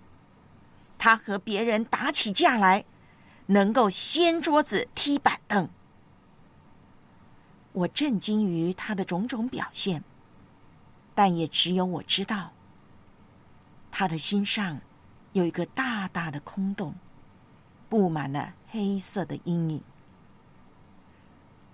[1.04, 2.86] 他和别人打起架来，
[3.44, 5.68] 能够掀桌子、踢板凳。
[7.72, 10.02] 我震惊于他的种种表现，
[11.14, 12.52] 但也只有我知道，
[13.90, 14.80] 他的心上
[15.34, 16.94] 有一个大大的空洞。
[17.90, 19.82] 布满了黑色的阴影。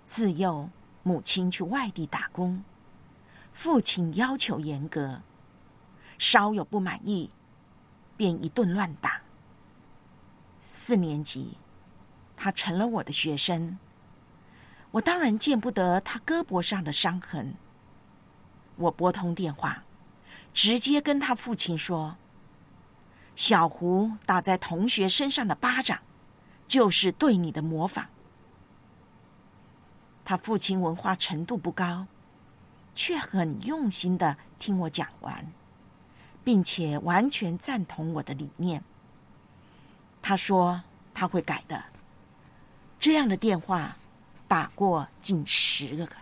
[0.03, 0.69] 自幼，
[1.03, 2.61] 母亲去外地打工，
[3.53, 5.21] 父亲要求严格，
[6.17, 7.29] 稍有不满意，
[8.21, 9.19] 便一顿乱打。
[10.59, 11.57] 四年级，
[12.37, 13.79] 他成了我的学生，
[14.91, 17.55] 我当然见不得他胳膊上的伤痕。
[18.75, 19.83] 我拨通电话，
[20.53, 22.15] 直接跟他父亲说
[23.35, 25.97] ：“小胡打在同学身上的巴掌。”
[26.69, 28.05] 就是对你的模仿。
[30.23, 32.05] 他父亲文化程度不高，
[32.93, 35.51] 却很用心的听我讲完，
[36.43, 38.83] 并且完全赞同我的理念。
[40.21, 40.81] 他说
[41.13, 41.83] 他会改的。
[42.99, 43.97] 这样的电话
[44.47, 46.15] 打过近十个个。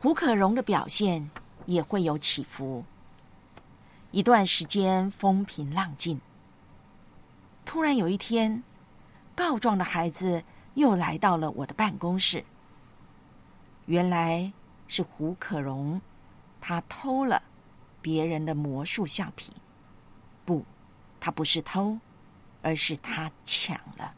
[0.00, 1.30] 胡可荣的表现
[1.66, 2.84] 也会有起伏，
[4.10, 6.20] 一段时间风平浪静。
[7.66, 8.62] 突然有一天，
[9.34, 10.42] 告状的孩子
[10.74, 12.44] 又来到了我的办公室。
[13.84, 14.52] 原来
[14.86, 16.00] 是胡可荣，
[16.68, 17.42] 他偷了
[18.02, 19.50] 别人的魔术橡皮。
[20.44, 20.66] 不，
[21.18, 21.98] 他不是偷，
[22.60, 24.14] 而是他抢了。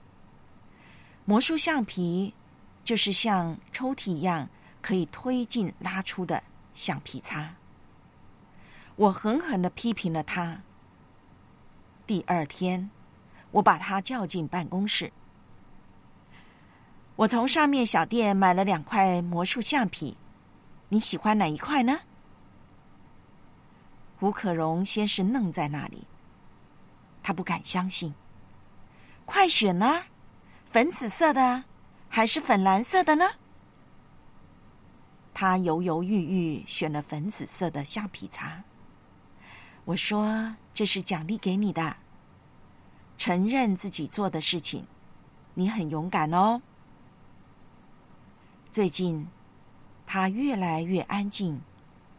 [1.24, 2.34] 魔术橡皮
[2.82, 4.48] 就是像抽屉一样
[4.82, 6.42] 可以推进拉出的
[6.74, 7.54] 橡皮擦。
[8.96, 10.62] 我狠狠的批评了他。
[12.04, 12.90] 第二天。
[13.52, 15.12] 我把他叫进办公室。
[17.16, 20.16] 我从上面小店买了两块魔术橡皮，
[20.88, 22.00] 你喜欢哪一块呢？
[24.20, 26.06] 胡可荣先是愣在那里，
[27.22, 28.12] 他不敢相信。
[29.24, 30.02] 快选呢，
[30.70, 31.64] 粉紫色的
[32.06, 33.24] 还是粉蓝色的呢？
[35.32, 38.62] 他犹犹豫豫选了粉紫色的橡皮擦。
[39.86, 41.96] 我说：“这是奖励给你的。”
[43.16, 44.86] 承认自己做的事情，
[45.54, 46.60] 你很勇敢哦。
[48.70, 49.26] 最近，
[50.04, 51.62] 他越来越安静，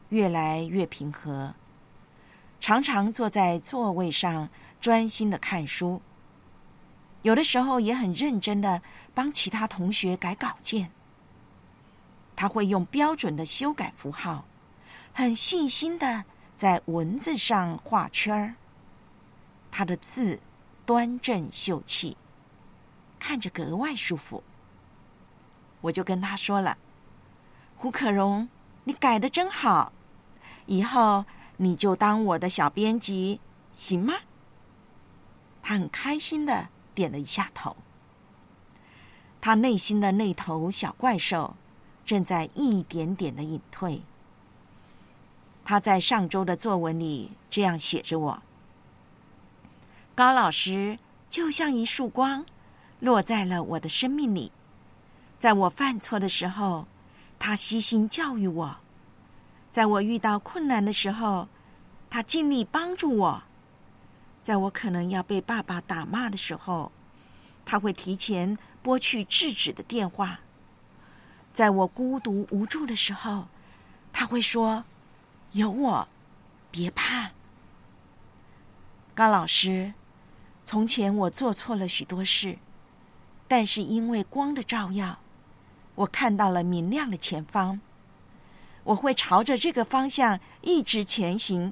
[0.09, 1.53] 越来越平和，
[2.61, 4.47] 常常坐在座位上
[4.79, 6.01] 专心的看书。
[7.23, 8.81] 有的时候也很认真的
[9.13, 10.89] 帮其他同学改稿件。
[12.35, 14.45] 他会用标准的修改符号，
[15.11, 16.23] 很细心的
[16.55, 18.55] 在文字上画圈儿。
[19.69, 20.39] 他的字。
[20.83, 22.17] 端正秀气，
[23.17, 24.43] 看着格外舒服。
[25.79, 26.77] 我就跟他说了
[27.77, 28.49] ：“胡可荣，
[28.83, 29.93] 你改的真好，
[30.65, 31.23] 以后
[31.63, 33.39] 你就当我的小编辑，
[33.75, 34.15] 行吗？”
[35.61, 37.77] 他很开心的点了一下头。
[39.39, 41.55] 他内心的那头小怪兽
[42.03, 44.01] 正在一点点的隐退。
[45.63, 48.41] 他在上周的作文里这样写着我。
[50.15, 50.97] 高老师
[51.29, 52.43] 就像一束光，
[52.99, 54.51] 落在了我的生命里。
[55.37, 56.87] 在我犯错的时候，
[57.37, 58.79] 他悉心教育我；
[59.71, 61.47] 在我遇到困难的时候，
[62.09, 63.43] 他尽力帮助我；
[64.43, 66.91] 在我可能要被爸爸打骂的时候，
[67.65, 70.39] 他会提前拨去制止的电话；
[71.53, 73.47] 在我孤独无助的时候，
[74.11, 74.83] 他会说
[75.53, 76.07] ：“有我，
[76.69, 77.31] 别怕。”
[79.15, 79.93] 高老师。
[80.63, 82.57] 从前我做错了许多事，
[83.47, 85.19] 但是因为光的照耀，
[85.95, 87.81] 我看到了明亮的前方。
[88.83, 91.71] 我会朝着这个方向一直前行，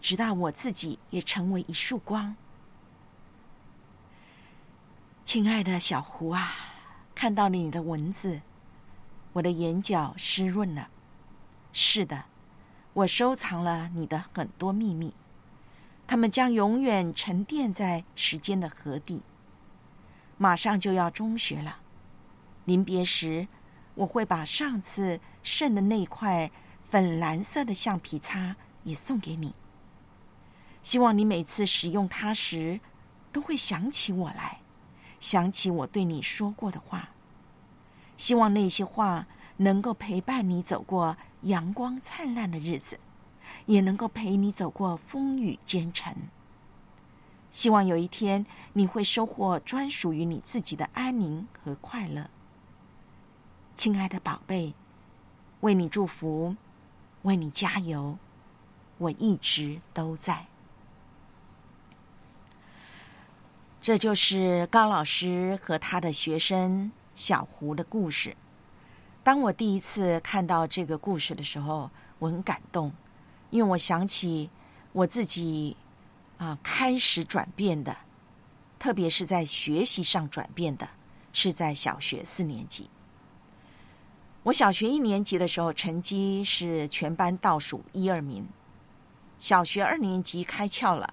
[0.00, 2.36] 直到我自己也成为一束光。
[5.24, 6.54] 亲爱的小胡啊，
[7.14, 8.40] 看到了你的文字，
[9.34, 10.88] 我的眼角湿润了。
[11.72, 12.24] 是的，
[12.94, 15.14] 我收藏了你的很多秘密，
[16.06, 19.22] 它们将永远沉淀在时间的河底。
[20.38, 21.78] 马上就要中学了，
[22.64, 23.48] 临别时。
[23.98, 26.50] 我会把上次剩的那块
[26.88, 29.54] 粉蓝色的橡皮擦也送给你。
[30.84, 32.80] 希望你每次使用它时，
[33.32, 34.60] 都会想起我来，
[35.18, 37.10] 想起我对你说过的话。
[38.16, 39.26] 希望那些话
[39.58, 43.00] 能够陪伴你走过阳光灿烂的日子，
[43.66, 46.14] 也能够陪你走过风雨兼程。
[47.50, 52.30] 希望有一天你会收获专属于你自己的安宁和快乐。
[53.78, 54.74] 亲爱的宝贝，
[55.60, 56.56] 为你祝福，
[57.22, 58.18] 为你加油，
[58.98, 60.46] 我一直都在。
[63.80, 68.36] 这就是高老师和他的学生小胡的故事。
[69.22, 72.92] 当我第一次看到这个故事的时候，我很感动，
[73.50, 74.50] 因为我想起
[74.90, 75.76] 我自己
[76.36, 77.96] 啊开始转变的，
[78.76, 80.90] 特别是在学习上转变的，
[81.32, 82.90] 是在小学四年级。
[84.44, 88.48] 我小学一年级的时候，成绩是全班倒数一二名。
[89.38, 91.12] 小学二年级开窍了，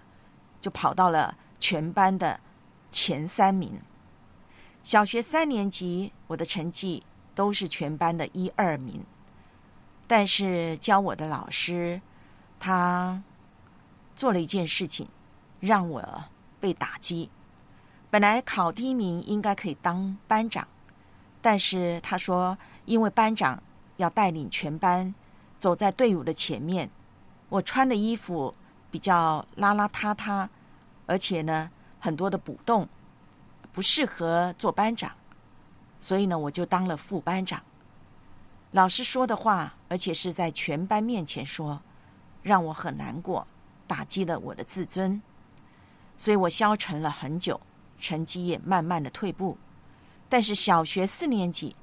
[0.61, 2.39] 就跑到了全班的
[2.91, 3.81] 前三名。
[4.83, 7.03] 小学三年级，我的成绩
[7.33, 9.03] 都是全班的一二名。
[10.07, 11.99] 但是教我的老师，
[12.59, 13.21] 他
[14.15, 15.09] 做了一件事情，
[15.59, 16.23] 让我
[16.59, 17.29] 被打击。
[18.09, 20.65] 本来考第一名应该可以当班长，
[21.41, 22.57] 但是他说。
[22.85, 23.61] 因为班长
[23.97, 25.13] 要带领全班
[25.57, 26.89] 走在队伍的前面，
[27.49, 28.53] 我穿的衣服
[28.91, 30.47] 比较邋邋遢遢，
[31.05, 32.87] 而且呢很多的补洞，
[33.71, 35.11] 不适合做班长，
[35.97, 37.61] 所以呢我就当了副班长。
[38.71, 41.81] 老师说的话，而且是在全班面前说，
[42.43, 43.47] 让我很难过，
[43.87, 45.21] 打击了我的自尊，
[46.17, 47.59] 所以我消沉了很久，
[47.99, 49.57] 成绩也慢慢的退步。
[50.27, 51.75] 但是小学四年级。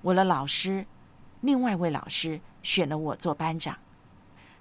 [0.00, 0.86] 我的老师，
[1.40, 3.76] 另外一位老师选了我做班长，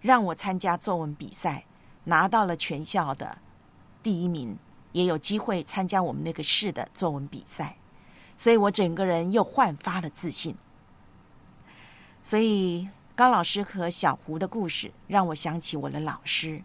[0.02, 1.64] 让我参加作文比赛，
[2.06, 3.38] 拿到了全校的
[4.02, 4.58] 第一名，
[4.94, 7.78] 也有机会参加我们那个市的作文比赛，
[8.36, 10.56] 所以我整个人又焕发了自信。
[12.24, 16.64] 所以高老师和小胡的故事让我想起我的老师。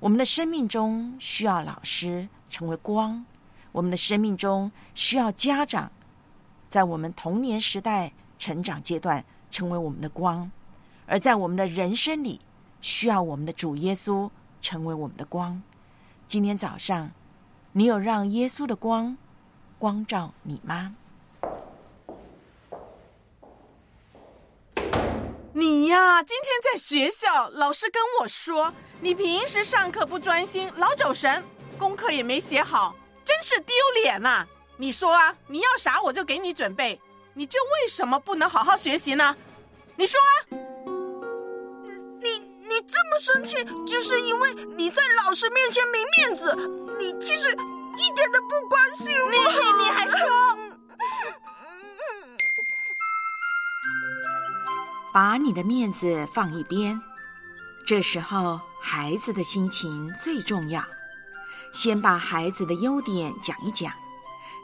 [0.00, 3.26] 我们的生命中需要老师成为光，
[3.72, 5.92] 我们的生命中需要家长。
[6.70, 10.48] 在我们童年时代、成长阶段，成为我们的光；
[11.04, 12.40] 而在我们的人生里，
[12.80, 14.30] 需要我们的主耶稣
[14.62, 15.60] 成为我们的光。
[16.28, 17.10] 今天早上，
[17.72, 19.18] 你有让耶稣的光
[19.80, 20.94] 光照你吗？
[25.52, 31.42] 你呀，今天在学校，老师跟我说，你平时上课不专心，老走神，
[31.76, 32.94] 功课也没写好，
[33.24, 34.46] 真是丢脸呐！
[34.80, 36.98] 你说啊，你要啥我就给你准备，
[37.34, 39.36] 你就为什么不能好好学习呢？
[39.94, 40.56] 你说啊！
[42.22, 46.56] 你你这么生气，就是因为你在老师面前没面子，
[46.98, 47.52] 你其实
[47.98, 49.30] 一点都不关心我。
[49.30, 49.36] 你
[49.84, 50.18] 你还说，
[55.12, 56.98] 把你的面子放一边，
[57.86, 60.82] 这时候孩子的心情最重要，
[61.70, 63.92] 先把孩子的优点讲一讲。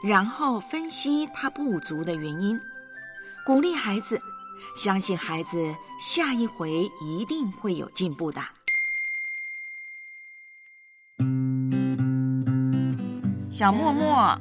[0.03, 2.59] 然后分析他不足的原因，
[3.45, 4.21] 鼓励孩子，
[4.75, 6.69] 相信孩子下一回
[7.01, 8.39] 一定会有进步的。
[13.49, 14.39] 小默默，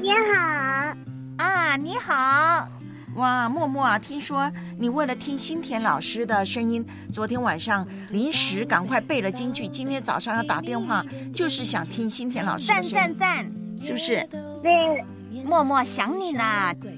[0.00, 0.96] 你好
[1.38, 2.68] 啊，你好，
[3.14, 12.66] 哇，默默啊，听说你为了听新田老师的声音，昨天晚上临时赶快背了京剧，今天早上要打电话，就是想听新田老师。
[12.66, 13.44] 赞赞赞，
[13.80, 14.28] 是不是？
[14.62, 15.04] 对，
[15.44, 16.42] 默默想你呢。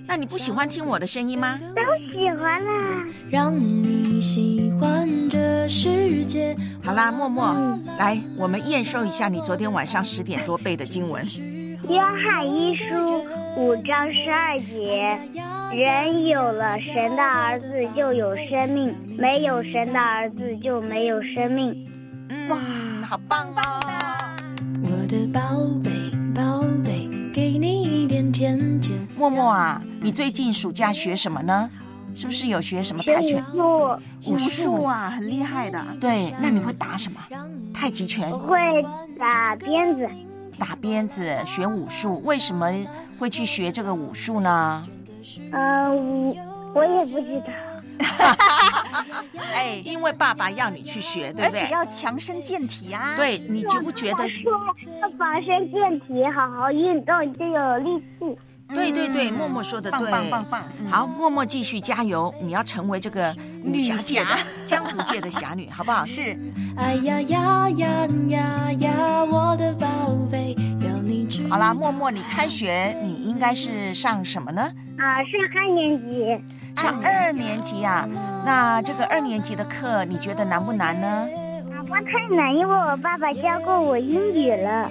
[0.06, 1.58] 那你不喜欢听我的声音吗？
[1.74, 1.82] 都
[2.12, 3.04] 喜欢啦。
[3.30, 6.56] 让你喜欢这世界。
[6.82, 7.54] 好啦，默默，
[7.98, 11.24] 来，我们验收一下你昨天晚上十点多背的经文。
[11.88, 13.24] 约翰一书
[13.56, 15.18] 五章十二节：
[15.72, 21.86] 人有了神的儿子就有生命，没有神的儿子就没有生命。
[22.48, 22.58] 哇，
[23.06, 23.86] 好棒棒的！
[24.82, 25.40] 我的宝
[25.82, 25.90] 贝
[26.34, 26.87] 宝贝。
[29.18, 31.68] 默默啊，你最近暑假学什么呢？
[32.14, 33.44] 是不是有学什么跆拳？
[34.26, 35.84] 武术啊，很厉害的。
[36.00, 37.20] 对，那你会打什么？
[37.74, 38.30] 太极拳。
[38.30, 38.56] 我会
[39.18, 40.08] 打鞭子。
[40.56, 42.22] 打鞭子，学武术。
[42.24, 42.72] 为什么
[43.18, 44.86] 会去学这个武术呢？
[45.50, 47.46] 呃，我我也不知道。
[49.52, 51.60] 哎，因为爸爸要你去学，对不对？
[51.60, 53.16] 而且要强身健体啊。
[53.16, 54.28] 对，你觉不觉得？
[54.28, 54.52] 说
[55.00, 58.38] 要强身健体，好好运动就有力气。
[58.68, 60.64] 对对对，默默说的对，棒棒棒！
[60.90, 64.30] 好，默默继续加油，你要成为这个女侠界的
[64.66, 66.04] 江湖界的侠女，好不好？
[66.06, 66.38] 是。
[66.76, 69.86] 哎呀呀呀呀呀，我的宝
[70.30, 71.48] 贝，要你知。
[71.48, 74.62] 好啦，默默，你开学你应该是上什么呢？
[74.98, 76.42] 啊，上二年级。
[76.76, 78.08] 上二年级啊？
[78.44, 81.08] 那这个二年级的课你觉得难不难呢？
[81.74, 84.90] 啊，不太难，因为我爸爸教过我英语了。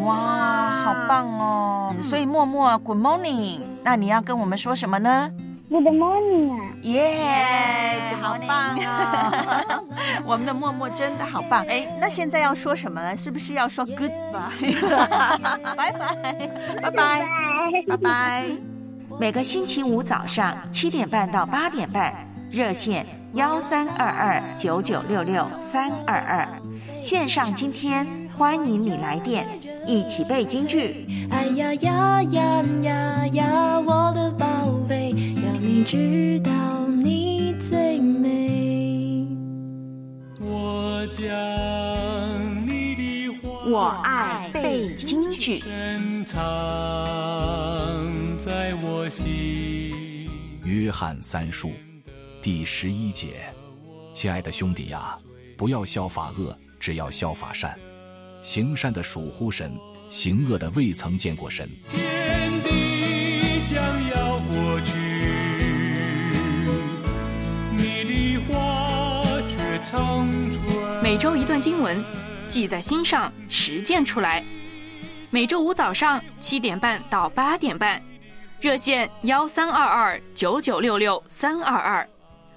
[0.00, 1.94] 哇，好棒哦！
[2.00, 3.60] 所以默默，Good morning。
[3.84, 5.30] 那你要跟我们说什么呢
[5.68, 6.64] ？Good morning 啊！
[6.82, 9.82] 耶，好棒啊！
[10.26, 11.64] 我们的默默真的好棒。
[11.66, 13.16] 哎，那现在要说什么呢？
[13.16, 14.74] 是不是要说 Goodbye？
[15.76, 16.48] 拜拜，
[16.80, 17.28] 拜拜，
[17.86, 18.44] 拜拜。
[19.20, 22.14] 每个星期五早上七点半到八点半，
[22.50, 26.48] 热线幺三二二九九六六三二二，
[27.02, 28.06] 线上今天
[28.36, 29.46] 欢迎你来电。
[29.86, 31.06] 一起背京剧。
[31.30, 34.46] 哎呀呀呀呀呀，我的宝
[34.88, 39.26] 贝，要你知道你最美。
[40.40, 45.58] 我将你的话，我爱背京剧。
[45.60, 46.38] 深藏
[48.38, 50.30] 在我心。
[50.64, 51.70] 约翰三书
[52.40, 53.42] 第十一节，
[54.14, 55.18] 亲爱的兄弟呀，
[55.56, 57.78] 不要效法恶，只要效法善。
[58.42, 59.72] 行善的属乎神，
[60.08, 61.70] 行恶的未曾见过神。
[61.88, 63.80] 天地将
[64.10, 64.92] 要过去，
[67.70, 71.00] 你的话却长存。
[71.00, 72.04] 每周一段经文，
[72.48, 74.44] 记在心上，实践出来。
[75.30, 78.02] 每周五早上七点半到八点半，
[78.60, 82.06] 热线幺三二二九九六六三二二，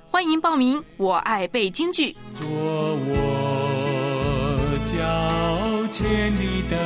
[0.10, 0.84] 欢迎报名。
[0.98, 2.18] 我爱背京剧。
[2.34, 3.65] 做我
[5.98, 6.85] 欠你的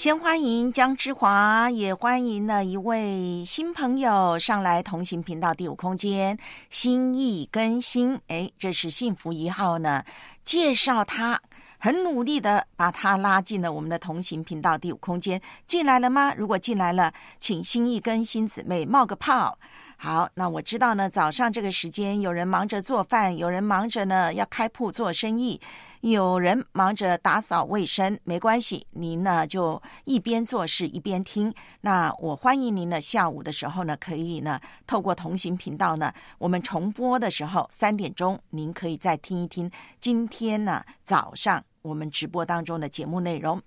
[0.00, 6.38] 先欢迎江之华，也欢迎了一位新朋友上来同行频道第五空间
[6.70, 8.18] 心意更新。
[8.28, 10.02] 哎，这是幸福一号呢。
[10.42, 11.38] 介绍他，
[11.78, 15.38] 很努力的把他拉进了我们的同行频道第五空间。
[15.66, 16.32] 进来了吗？
[16.34, 19.58] 如果进来了，请心意跟新姊妹冒个泡。
[19.98, 25.60] 好，那我知道呢，早上这个时间，有人忙着做饭，有人忙着呢要开铺做生意，
[26.00, 28.18] 有人忙着打扫卫生。
[28.24, 31.52] 没关系，您呢就一边做事一边听。
[31.82, 43.60] 那我欢迎您呢，下午的时候呢，可以呢透过同行频道呢，我们重播的时候三点钟，您可以再听一听今天呢早上我们直播当中的节目内容。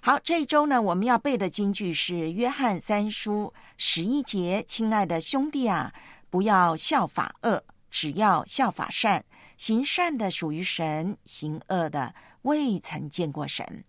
[0.00, 4.64] 好，这一周呢，我们要背的京剧是《约翰三书》十一节。
[4.66, 5.92] 亲爱的兄弟啊，
[6.28, 9.24] 不要效法恶，只要效法善。
[9.62, 13.84] 行善的属于神，行恶的未曾见过神。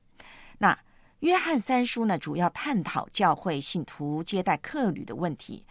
[0.59, 0.71] 那
[1.21, 5.65] 《约翰三书》呢，主要探讨教会信徒接待客旅的问题。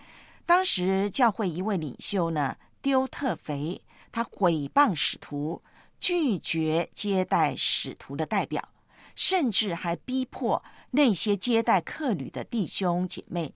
[0.45, 3.81] 当时教会一位领袖呢，丢特肥，
[4.11, 5.63] 他毁谤使徒，
[6.01, 8.71] 拒绝接待使徒的代表。
[9.15, 13.55] 甚至还逼迫那些接待客旅的弟兄姐妹，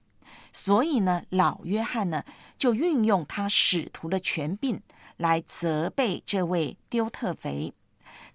[0.53, 2.22] 所以呢，老约翰呢
[2.57, 4.80] 就运用他使徒的权柄
[5.17, 7.75] 来责备这位丢特肥，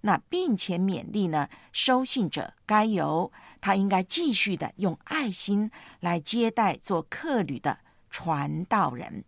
[0.02, 7.80] 那并且勉励呢收信者该由他应该继续的用爱心来接待做客旅的
[8.10, 9.24] 传道人。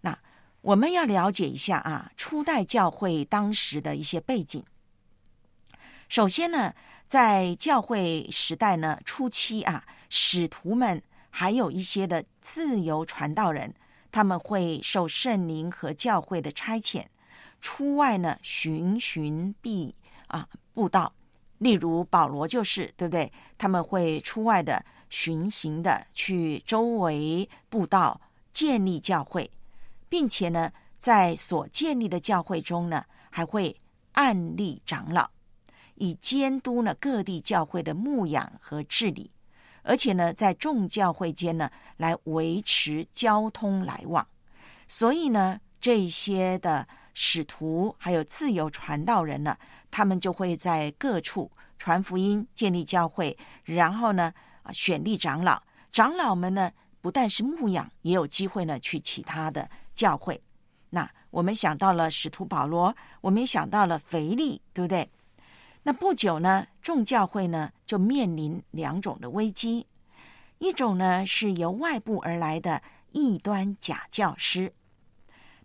[0.00, 0.18] 那
[0.60, 4.64] 我们要了解一下啊，初代教会当时的一些背景。
[6.08, 6.74] 首先呢。
[7.08, 13.74] 在教会时代呢初期啊，使徒们还有一些的自由传道人，
[14.10, 17.04] 他们会受圣灵和教会的差遣，
[17.60, 19.94] 出外呢寻寻觅
[20.26, 21.12] 啊布道。
[21.58, 23.32] 例如保罗就是，对不对？
[23.56, 28.20] 他们会出外的巡行的去周围布道，
[28.52, 29.50] 建立教会，
[30.08, 33.76] 并且呢，在所建立的教会中呢，还会
[34.12, 35.28] 暗立长老。
[35.96, 39.28] 以监督呢各地教会的牧养和治理，
[39.88, 44.24] 而且呢，在众教会间呢来维持交通来往。
[44.86, 49.56] 所以呢，这些的使徒还有自由传道人呢，
[49.90, 53.34] 他们就会在各处传福音、建立教会，
[53.64, 54.30] 然后呢，
[54.62, 55.60] 啊，选立长老。
[55.90, 56.70] 长老们呢，
[57.00, 60.38] 不但是牧养，也有机会呢去其他的教会。
[60.90, 65.10] 那我们想到了使徒保罗，我们也想到了腓力，对不对？
[65.88, 69.86] 那不久呢，众教会呢就面临两种的危机，
[70.58, 72.82] 一种呢是由外部而来的
[73.12, 74.70] 异端假教师，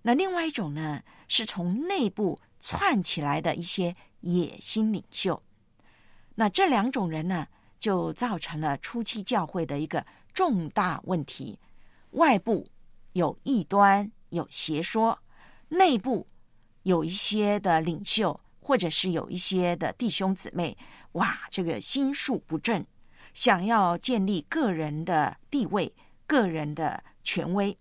[0.03, 5.43] 那另外一种呢是从内部窜起来的一些野心领袖。
[6.36, 7.45] 那这两种人呢，
[7.78, 11.59] 就造成了初期教会的一个重大问题：
[12.11, 12.65] 外部
[13.11, 14.09] 有异端。
[14.30, 15.19] 有邪说，
[15.67, 16.26] 内部
[16.84, 20.78] 有一些的领袖，或者是有一些的弟兄姊妹，
[21.14, 22.86] 哇，这个心术不正，
[23.34, 25.93] 想要建立个人的地位、
[26.26, 27.78] 个人的权威。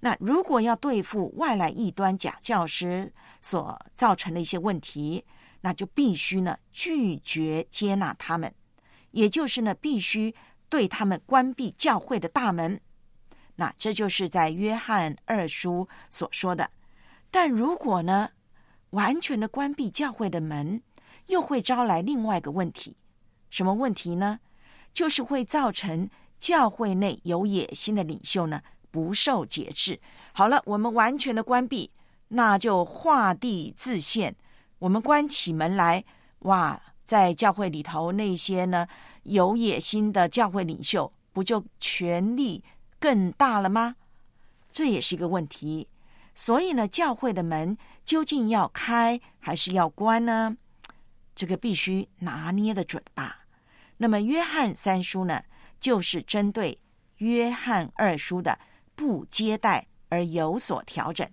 [0.00, 5.24] 那如果要对付外来异端假教师所造成的一些问题，
[5.60, 8.54] 那就必须呢拒绝接纳他们，
[9.10, 10.34] 也就是呢必须
[10.68, 12.80] 对他们关闭教会的大门。
[13.56, 16.70] 那这就是在约翰二书所说的，
[17.30, 18.30] 但如果呢，
[18.90, 20.82] 完全的关闭教会的门，
[21.26, 22.96] 又会招来另外一个问题，
[23.50, 24.40] 什么问题呢？
[24.92, 28.60] 就是会造成教会内有野心的领袖呢
[28.90, 30.00] 不受节制。
[30.32, 31.90] 好了，我们完全的关闭，
[32.28, 34.34] 那就画地自限。
[34.80, 36.04] 我们关起门来，
[36.40, 38.88] 哇，在教会里头那些呢
[39.22, 42.64] 有野心的教会领袖，不就权力？
[42.98, 43.94] 更大了吗？
[44.72, 45.88] 这也是一个问题。
[46.34, 50.56] 所以呢，教会的门究竟要开还是要关呢？
[51.34, 53.44] 这个必须拿捏的准吧。
[53.96, 55.42] 那么，约翰三书呢，
[55.78, 56.78] 就是针对
[57.16, 58.58] 约翰二书的
[58.94, 61.28] 不接待而有所调整。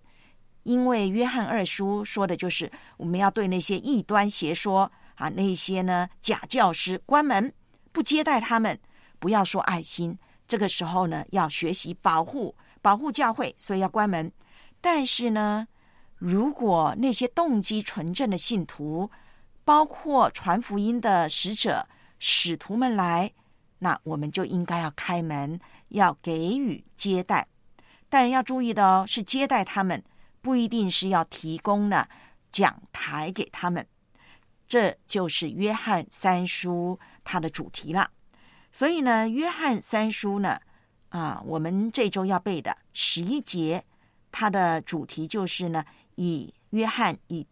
[0.64, 7.54] 因为约翰二书说的就是我们要对那些异端邪说啊，那些呢假教师关门，
[7.94, 8.78] 不接待他们，
[9.18, 10.18] 不要说爱心。
[10.46, 14.32] 这个时候呢，要学习保护保护教会，所以要关门。
[14.82, 15.68] 但是呢，
[16.18, 19.10] 如果那些动机纯正的信徒，
[19.64, 21.88] 包括传福音的使者、
[22.20, 23.34] 使徒们来，
[23.80, 25.60] 那我们就应该要开门，
[25.90, 27.48] 要给予接待。
[28.10, 30.02] 但要注意的哦，是接待他们，
[30.42, 32.08] 不一定是要提供呢
[32.50, 33.86] 讲台给他们。
[34.68, 38.10] 这就是约翰三书它的主题了。
[38.72, 40.60] 所以呢，约翰三书呢，
[41.10, 43.84] 啊，我们这周要背的十一节，
[44.32, 45.84] 它的主题就是呢，
[46.16, 47.46] 以约翰以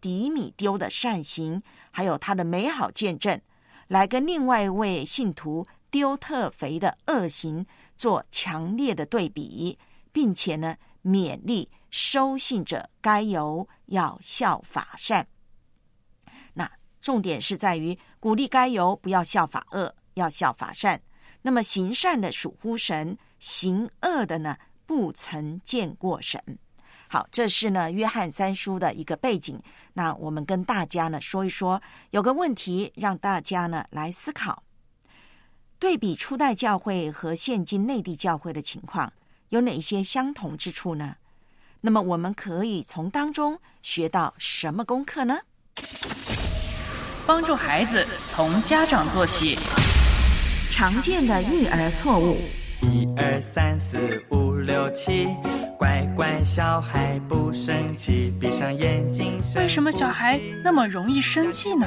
[0.00, 3.40] 迪米丢的善行，还有他的美好见证，
[3.88, 7.64] 来跟另外一位信徒丢特肥的恶行
[7.96, 9.78] 做强烈的对比，
[10.12, 15.26] 并且呢，勉励收信者该由要效法善。
[16.54, 16.70] 那
[17.00, 19.94] 重点是在于鼓励该由不要效法恶。
[20.16, 20.98] 要效法善，
[21.42, 24.56] 那么行善的属乎神，行恶的呢
[24.86, 26.40] 不曾见过神。
[27.08, 29.60] 好，这是呢约翰三书的一个背景。
[29.92, 34.62] 那我们跟大家呢说一说，有个问题让大家呢来思考：
[35.78, 39.12] 对比初代教会和现今内地教会的情况，
[39.50, 41.16] 有哪些相同之处呢？
[41.82, 45.38] 那么我们可以从当中学到什么功课呢？
[47.24, 49.58] 帮助孩子从家长做起。
[50.72, 52.40] 常见的育儿错误。
[52.82, 53.96] 一二三四
[54.30, 55.26] 五六七，
[55.78, 59.40] 乖乖小孩不生气，闭上眼睛。
[59.56, 61.86] 为什么小孩那么容易生气呢？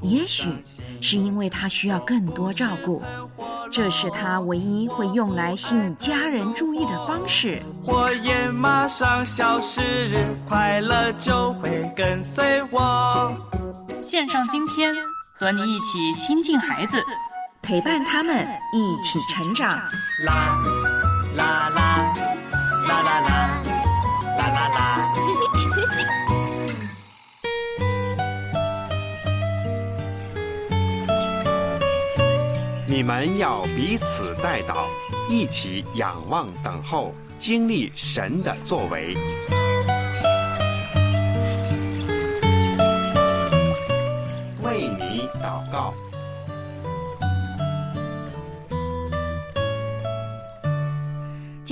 [0.00, 0.48] 也许
[1.00, 3.02] 是因为他需要更多照顾，
[3.70, 7.60] 这是他唯一会用来吸引家人注意的方式。
[7.84, 9.80] 火焰马上消失，
[10.48, 13.34] 快乐就会跟随我。
[14.00, 14.94] 线上今天
[15.34, 17.02] 和你一起亲近孩子。
[17.62, 19.68] 陪伴他们一起成长。
[20.24, 20.60] 啦
[21.36, 22.12] 啦啦
[22.88, 23.62] 啦啦啦
[24.36, 25.12] 啦啦啦！
[32.84, 34.86] 你们要彼此带祷，
[35.30, 39.16] 一起仰望等候，经历神的作为。
[44.62, 45.94] 为你祷告。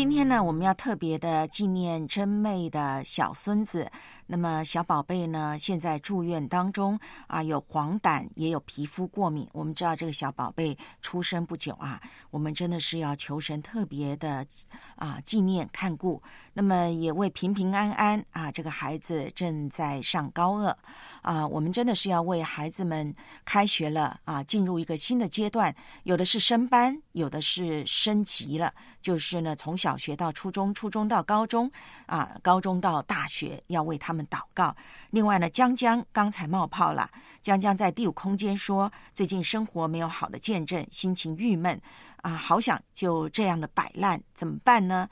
[0.01, 3.87] 今天呢，我们要特别的纪念真妹的小孙子。
[4.33, 9.45] 那么小宝贝呢，现在住院当中啊，有黄疸，也有皮肤过敏。
[9.51, 12.01] 我们知道这个小宝贝出生不久啊，
[12.31, 14.47] 我们真的是要求神特别的
[14.95, 16.23] 啊纪念看顾。
[16.53, 20.79] 那么也为平平安安啊，这个孩子正在上高二
[21.23, 23.13] 啊，我们真的是要为孩子们
[23.45, 25.75] 开学了啊，进入一个新的阶段，
[26.05, 28.73] 有的是升班，有的是升级了，
[29.03, 31.69] 就是呢从小学到初中，初中到高中
[32.07, 34.75] 啊，高中到大学，要为他们祷告。
[35.11, 37.11] 另外呢，江江刚才冒泡了，
[37.41, 41.81] 江江在第五空间说，最近生活没有好的见证，心情郁闷
[42.23, 45.09] 啊，好想就这样的摆烂，怎么办呢？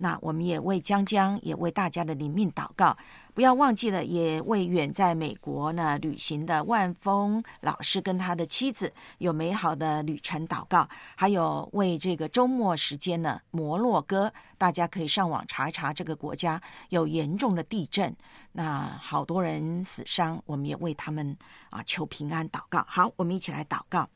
[0.00, 2.96] 那我们也为江江，也为大家的灵命祷告。
[3.34, 10.88] 不要忘记了，也为远在美国呢旅行的万峰老师跟他的妻子有美好的旅程祷告。
[11.16, 18.16] 还有为这个周末时间呢，摩洛哥，大家可以上网查一查，这个国家有严重的地震，
[18.52, 21.36] 那好多人死伤，我们也为他们
[21.70, 22.84] 啊求平安祷告。
[22.88, 24.08] 好，我们一起来祷告，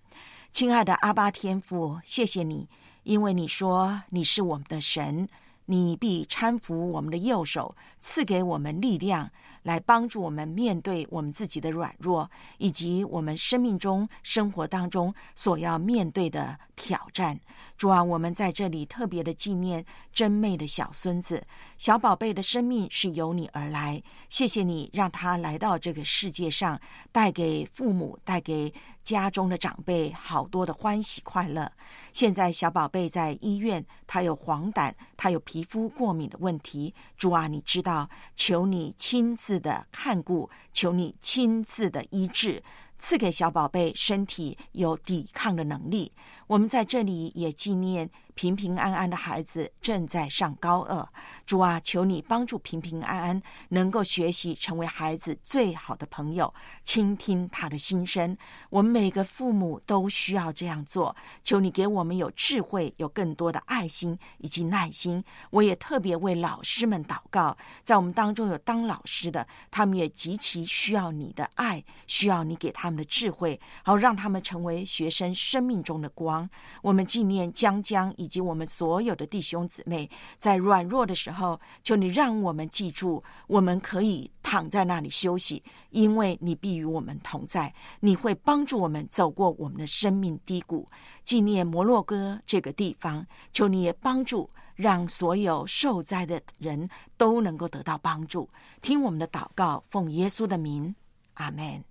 [0.52, 2.68] 亲爱的阿巴天父，谢谢你，
[3.02, 5.28] 因为你说你是我们的神。
[5.66, 9.30] 你必搀扶我们的右手，赐给我们力量，
[9.62, 17.38] 来帮助我们面对我们自己的软弱，以及我们生命中、生活当中所要面对的挑战。
[17.76, 21.42] 主啊，我们在这里特别的纪念真妹的小孙子、
[21.78, 24.02] 小宝贝的生命是由你而来。
[24.28, 26.80] 谢谢你让他来到这个世界上，
[27.12, 28.72] 带给父母、带给
[29.04, 31.70] 家中的长辈好多的欢喜快乐。
[32.12, 36.94] 现在小宝贝在医院，他有黄疸，他有皮肤过敏的问题。
[37.16, 42.62] 主啊，你知道，求你亲自的看顾，求你亲自的医治。
[42.98, 46.12] 赐给小宝贝身体有抵抗的能力。
[46.46, 51.06] 我们在这里也纪念平平安安的孩子正在上高二。
[51.46, 56.52] 主啊，求你帮助平平安安能够学习成为孩子最好的朋友，
[56.84, 58.36] 倾听他的心声。
[58.70, 61.14] 我们每个父母都需要这样做。
[61.42, 65.22] 求你给我们有智慧，有更多的爱心以及耐心。
[65.50, 76.48] 我也特别为老师们祷告，在我们当中有当老师的，他们也极其需要你的爱，需要你给他们的智慧，好让他们成为学生生命中的光。
[76.82, 80.08] 我们纪念江江以及我们所有的弟兄姊妹，
[80.38, 85.60] 在软弱的时候，求你让我们记住，我们可以躺在那里休息，
[85.90, 90.88] 因为你必与我们同在，你会帮助我们走过我们的生命低谷。
[91.24, 98.48] 纪念摩洛哥这个地方，求你也帮助，让所有受灾的人都能够得到帮助。
[98.80, 100.94] 听我们的祷告，奉耶稣的名，
[101.34, 101.82] 阿门。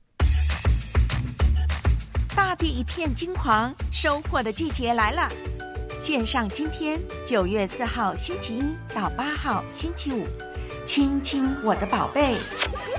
[2.33, 5.50] 大地一片金黄，收获的季节来了。
[6.01, 10.25] 线上今天九月四号星期一到八号星期五，
[10.83, 12.35] 亲亲我的宝贝，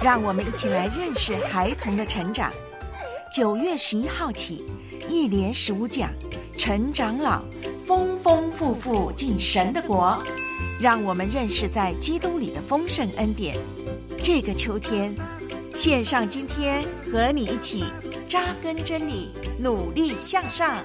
[0.00, 2.52] 让我们一起来认识孩童的成长。
[3.34, 4.64] 九月十一号起，
[5.08, 6.10] 一连十五讲，
[6.56, 7.42] 陈长老
[7.84, 10.16] 丰丰富富进神的国，
[10.80, 13.56] 让我们认识在基督里的丰盛恩典。
[14.22, 15.12] 这个秋天，
[15.74, 17.84] 线上今天和你一起。
[18.28, 20.82] 扎根真理，努力向上。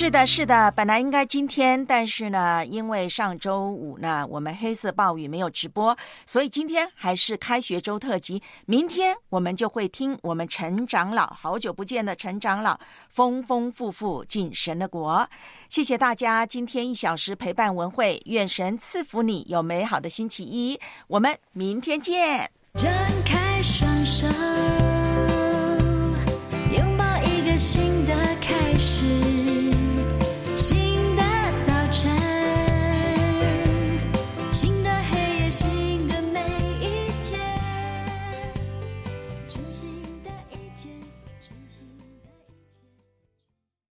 [0.00, 8.40] 是的，是的，本来应该今天，但是呢，因为上周五呢，我们黑色暴雨没有直播，所以今天还是开学周特辑。
[8.64, 12.78] 明天我们就会听我们陈长老，好久不见的陈长老，
[13.10, 15.28] 丰丰富富进神的国。
[15.68, 20.78] 谢谢大家今天一小时陪伴文慧，愿神赐福你有美好的星期一。
[21.08, 22.48] 我们明天见。
[22.74, 22.88] 展
[23.26, 24.28] 开双手。